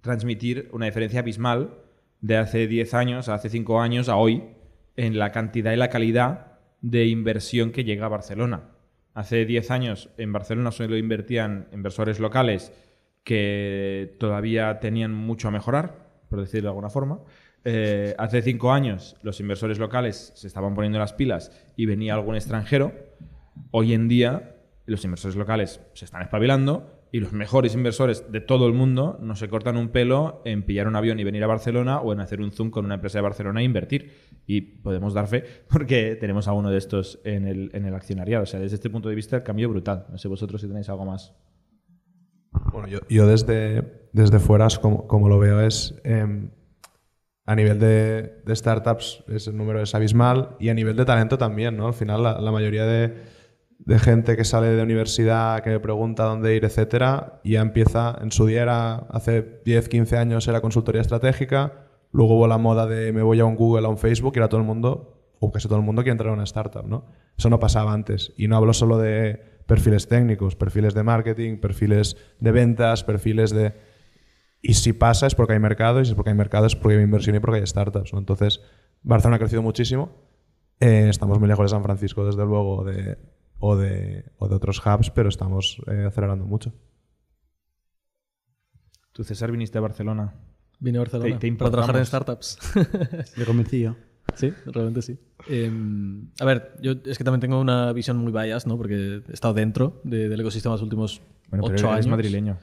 transmitir 0.00 0.68
una 0.72 0.86
diferencia 0.86 1.20
abismal 1.20 1.74
de 2.22 2.38
hace 2.38 2.66
10 2.66 2.94
años, 2.94 3.28
a 3.28 3.34
hace 3.34 3.50
5 3.50 3.80
años, 3.80 4.08
a 4.08 4.16
hoy, 4.16 4.44
en 4.96 5.18
la 5.18 5.32
cantidad 5.32 5.72
y 5.72 5.76
la 5.76 5.90
calidad 5.90 6.58
de 6.80 7.06
inversión 7.06 7.70
que 7.70 7.84
llega 7.84 8.06
a 8.06 8.08
Barcelona. 8.08 8.70
Hace 9.12 9.44
10 9.44 9.70
años 9.70 10.10
en 10.16 10.32
Barcelona 10.32 10.70
solo 10.70 10.96
invertían 10.96 11.68
inversores 11.72 12.18
locales 12.18 12.72
que 13.24 14.14
todavía 14.18 14.78
tenían 14.78 15.12
mucho 15.12 15.48
a 15.48 15.50
mejorar, 15.50 16.06
por 16.30 16.40
decirlo 16.40 16.68
de 16.68 16.70
alguna 16.70 16.90
forma. 16.90 17.20
Eh, 17.68 18.14
hace 18.16 18.42
cinco 18.42 18.70
años 18.70 19.16
los 19.22 19.40
inversores 19.40 19.80
locales 19.80 20.30
se 20.36 20.46
estaban 20.46 20.76
poniendo 20.76 21.00
las 21.00 21.12
pilas 21.12 21.50
y 21.74 21.86
venía 21.86 22.14
algún 22.14 22.36
extranjero. 22.36 22.92
Hoy 23.72 23.92
en 23.92 24.06
día 24.06 24.54
los 24.84 25.04
inversores 25.04 25.34
locales 25.34 25.80
se 25.92 26.04
están 26.04 26.22
espabilando 26.22 27.08
y 27.10 27.18
los 27.18 27.32
mejores 27.32 27.74
inversores 27.74 28.30
de 28.30 28.40
todo 28.40 28.68
el 28.68 28.72
mundo 28.72 29.18
no 29.20 29.34
se 29.34 29.48
cortan 29.48 29.76
un 29.76 29.88
pelo 29.88 30.42
en 30.44 30.62
pillar 30.62 30.86
un 30.86 30.94
avión 30.94 31.18
y 31.18 31.24
venir 31.24 31.42
a 31.42 31.48
Barcelona 31.48 31.98
o 31.98 32.12
en 32.12 32.20
hacer 32.20 32.40
un 32.40 32.52
zoom 32.52 32.70
con 32.70 32.84
una 32.84 32.94
empresa 32.94 33.18
de 33.18 33.22
Barcelona 33.22 33.62
e 33.62 33.64
invertir. 33.64 34.12
Y 34.46 34.60
podemos 34.60 35.12
dar 35.12 35.26
fe 35.26 35.42
porque 35.68 36.14
tenemos 36.14 36.46
a 36.46 36.52
uno 36.52 36.70
de 36.70 36.78
estos 36.78 37.18
en 37.24 37.48
el, 37.48 37.70
en 37.72 37.92
accionariado. 37.92 38.44
O 38.44 38.46
sea, 38.46 38.60
desde 38.60 38.76
este 38.76 38.90
punto 38.90 39.08
de 39.08 39.16
vista 39.16 39.34
el 39.34 39.42
cambio 39.42 39.68
brutal. 39.68 40.06
No 40.08 40.18
sé 40.18 40.28
vosotros 40.28 40.60
si 40.60 40.68
tenéis 40.68 40.88
algo 40.88 41.04
más. 41.04 41.34
Bueno, 42.70 42.86
yo, 43.08 43.26
desde, 43.26 44.08
desde 44.12 44.38
fuera, 44.38 44.68
como, 44.80 45.08
como 45.08 45.28
lo 45.28 45.40
veo, 45.40 45.60
es 45.60 46.00
em, 46.04 46.50
a 47.46 47.54
nivel 47.54 47.78
de, 47.78 48.42
de 48.44 48.56
startups 48.56 49.24
es 49.28 49.46
el 49.46 49.56
número 49.56 49.80
es 49.80 49.94
abismal 49.94 50.56
y 50.58 50.68
a 50.68 50.74
nivel 50.74 50.96
de 50.96 51.04
talento 51.04 51.38
también, 51.38 51.76
¿no? 51.76 51.86
Al 51.86 51.94
final 51.94 52.22
la, 52.22 52.40
la 52.40 52.50
mayoría 52.50 52.84
de, 52.84 53.14
de 53.78 53.98
gente 53.98 54.36
que 54.36 54.44
sale 54.44 54.68
de 54.68 54.82
universidad, 54.82 55.62
que 55.62 55.70
me 55.70 55.80
pregunta 55.80 56.24
dónde 56.24 56.56
ir, 56.56 56.64
etcétera, 56.64 57.40
ya 57.44 57.60
empieza, 57.60 58.18
en 58.20 58.32
su 58.32 58.46
día 58.46 58.62
era, 58.62 58.94
hace 59.10 59.60
10, 59.64 59.88
15 59.88 60.16
años 60.16 60.48
era 60.48 60.60
consultoría 60.60 61.00
estratégica, 61.00 61.86
luego 62.12 62.36
hubo 62.36 62.48
la 62.48 62.58
moda 62.58 62.86
de 62.86 63.12
me 63.12 63.22
voy 63.22 63.38
a 63.40 63.44
un 63.44 63.54
Google, 63.54 63.86
a 63.86 63.90
un 63.90 63.98
Facebook, 63.98 64.32
y 64.34 64.38
era 64.38 64.48
todo 64.48 64.60
el 64.60 64.66
mundo, 64.66 65.16
o 65.38 65.52
casi 65.52 65.68
todo 65.68 65.78
el 65.78 65.84
mundo 65.84 66.02
quiere 66.02 66.12
entrar 66.12 66.30
a 66.30 66.32
una 66.32 66.44
startup, 66.44 66.86
¿no? 66.86 67.04
Eso 67.38 67.50
no 67.50 67.60
pasaba 67.60 67.92
antes. 67.92 68.32
Y 68.36 68.48
no 68.48 68.56
hablo 68.56 68.72
solo 68.72 68.98
de 68.98 69.40
perfiles 69.66 70.08
técnicos, 70.08 70.56
perfiles 70.56 70.94
de 70.94 71.02
marketing, 71.02 71.58
perfiles 71.58 72.16
de 72.40 72.52
ventas, 72.52 73.04
perfiles 73.04 73.50
de... 73.50 73.74
Y 74.62 74.74
si 74.74 74.92
pasa 74.92 75.26
es 75.26 75.34
porque 75.34 75.52
hay 75.54 75.60
mercado, 75.60 76.00
y 76.00 76.04
si 76.04 76.10
es 76.10 76.14
porque 76.16 76.30
hay 76.30 76.36
mercado 76.36 76.66
es 76.66 76.74
porque 76.74 76.96
hay 76.96 77.02
inversión 77.04 77.36
y 77.36 77.40
porque 77.40 77.60
hay 77.60 77.66
startups. 77.66 78.12
¿no? 78.12 78.18
Entonces, 78.18 78.60
Barcelona 79.02 79.36
ha 79.36 79.38
crecido 79.38 79.62
muchísimo. 79.62 80.10
Eh, 80.80 81.08
estamos 81.08 81.38
muy 81.38 81.48
lejos 81.48 81.64
de 81.64 81.68
San 81.76 81.82
Francisco, 81.82 82.26
desde 82.26 82.44
luego, 82.44 82.84
de, 82.84 83.18
o, 83.58 83.76
de, 83.76 84.24
o 84.38 84.48
de 84.48 84.54
otros 84.56 84.82
hubs, 84.84 85.10
pero 85.10 85.28
estamos 85.28 85.80
eh, 85.86 86.04
acelerando 86.06 86.44
mucho. 86.44 86.72
Tú, 89.12 89.24
César, 89.24 89.50
viniste 89.50 89.78
a 89.78 89.80
Barcelona. 89.80 90.34
Vine 90.78 90.98
a 90.98 91.00
Barcelona 91.02 91.38
Te- 91.38 91.50
te 91.50 91.56
para 91.56 91.70
trabajar 91.70 91.96
en 91.96 92.04
startups. 92.06 92.58
Le 93.36 93.44
convencí 93.46 93.80
yo. 93.80 93.96
Sí, 94.34 94.52
realmente 94.66 95.00
sí. 95.00 95.18
Em, 95.48 96.28
a 96.40 96.44
ver, 96.44 96.74
yo 96.82 96.92
es 97.06 97.16
que 97.16 97.24
también 97.24 97.40
tengo 97.40 97.58
una 97.60 97.92
visión 97.92 98.18
muy 98.18 98.32
bias, 98.32 98.66
¿no? 98.66 98.76
Porque 98.76 99.22
he 99.26 99.32
estado 99.32 99.54
dentro 99.54 100.00
de- 100.04 100.28
del 100.28 100.40
ecosistema 100.40 100.74
los 100.74 100.82
últimos 100.82 101.22
Bueno, 101.48 101.64
pero 101.64 101.76
ocho 101.76 101.86
eres 101.86 101.96
años. 101.98 102.06
madrileño. 102.08 102.58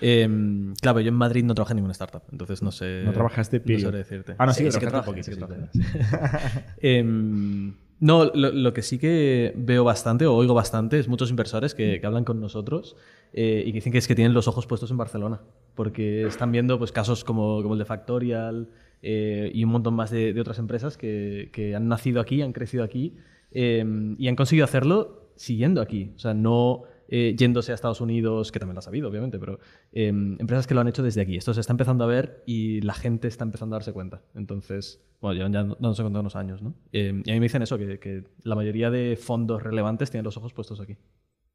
Em, 0.00 0.74
claro, 0.80 1.00
yo 1.00 1.08
en 1.08 1.14
Madrid 1.14 1.42
no 1.44 1.54
trabajé 1.54 1.72
en 1.72 1.76
ninguna 1.76 1.92
startup, 1.92 2.22
entonces 2.30 2.62
no 2.62 2.70
sé. 2.70 3.02
No 3.04 3.12
trabajaste, 3.12 3.58
No 3.58 3.64
period. 3.64 3.82
sabré 3.82 3.98
decirte. 3.98 4.34
Ah, 4.38 4.46
no, 4.46 4.52
sí 4.52 4.64
que 4.64 4.70
que 4.70 4.86
trabajé, 4.86 5.22
sí 5.22 5.32
que 5.32 5.36
sí. 5.72 5.80
Em, 6.80 7.74
no, 7.98 8.24
lo, 8.26 8.50
lo 8.52 8.72
que 8.72 8.82
sí 8.82 8.98
que 8.98 9.52
veo 9.56 9.84
bastante 9.84 10.26
o 10.26 10.34
oigo 10.34 10.54
bastante 10.54 10.98
es 10.98 11.08
muchos 11.08 11.28
inversores 11.30 11.74
que, 11.74 12.00
que 12.00 12.06
hablan 12.06 12.24
con 12.24 12.40
nosotros 12.40 12.96
eh, 13.32 13.62
y 13.66 13.72
que 13.72 13.76
dicen 13.78 13.92
que 13.92 13.98
es 13.98 14.08
que 14.08 14.14
tienen 14.14 14.32
los 14.32 14.48
ojos 14.48 14.66
puestos 14.66 14.90
en 14.90 14.96
Barcelona, 14.96 15.40
porque 15.74 16.22
están 16.26 16.50
viendo 16.52 16.78
pues, 16.78 16.92
casos 16.92 17.24
como, 17.24 17.60
como 17.62 17.74
el 17.74 17.78
de 17.78 17.84
Factorial 17.84 18.68
eh, 19.02 19.50
y 19.52 19.64
un 19.64 19.70
montón 19.70 19.94
más 19.94 20.10
de, 20.10 20.32
de 20.32 20.40
otras 20.40 20.58
empresas 20.58 20.96
que, 20.96 21.50
que 21.52 21.74
han 21.74 21.88
nacido 21.88 22.20
aquí, 22.20 22.42
han 22.42 22.52
crecido 22.52 22.84
aquí 22.84 23.16
em, 23.50 24.16
y 24.18 24.28
han 24.28 24.36
conseguido 24.36 24.64
hacerlo 24.64 25.30
siguiendo 25.36 25.80
aquí. 25.82 26.12
O 26.16 26.18
sea, 26.18 26.32
no 26.34 26.82
eh, 27.12 27.34
yéndose 27.36 27.72
a 27.72 27.74
Estados 27.74 28.00
Unidos, 28.00 28.52
que 28.52 28.60
también 28.60 28.74
lo 28.74 28.78
ha 28.78 28.82
sabido, 28.82 29.08
obviamente, 29.08 29.40
pero 29.40 29.58
em, 29.92 30.36
empresas 30.38 30.68
que 30.68 30.74
lo 30.74 30.80
han 30.80 30.86
hecho 30.86 31.02
desde 31.02 31.20
aquí. 31.20 31.36
Esto 31.36 31.52
se 31.52 31.60
está 31.60 31.72
empezando 31.72 32.04
a 32.04 32.06
ver 32.06 32.44
y 32.46 32.80
la 32.82 32.94
gente 32.94 33.26
está 33.26 33.44
empezando 33.44 33.74
a 33.74 33.78
darse 33.78 33.92
cuenta. 33.92 34.22
Entonces, 34.34 35.04
bueno, 35.20 35.34
llevan 35.34 35.52
ya 35.52 35.64
dándose 35.64 36.02
cuenta 36.02 36.20
unos 36.20 36.36
años, 36.36 36.62
¿no? 36.62 36.74
Em, 36.92 37.24
y 37.26 37.30
a 37.30 37.34
mí 37.34 37.40
me 37.40 37.46
dicen 37.46 37.62
eso, 37.62 37.78
que, 37.78 37.98
que 37.98 38.22
la 38.44 38.54
mayoría 38.54 38.90
de 38.90 39.16
fondos 39.16 39.60
relevantes 39.60 40.12
tienen 40.12 40.24
los 40.24 40.36
ojos 40.36 40.52
puestos 40.52 40.80
aquí. 40.80 40.96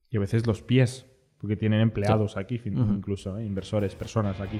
Y 0.10 0.18
a 0.18 0.20
veces 0.20 0.46
los 0.46 0.62
pies, 0.62 1.06
porque 1.38 1.56
tienen 1.56 1.80
empleados 1.80 2.36
aquí, 2.36 2.62
incluso, 2.66 3.38
¿eh? 3.38 3.46
inversores, 3.46 3.96
personas 3.96 4.42
aquí. 4.42 4.60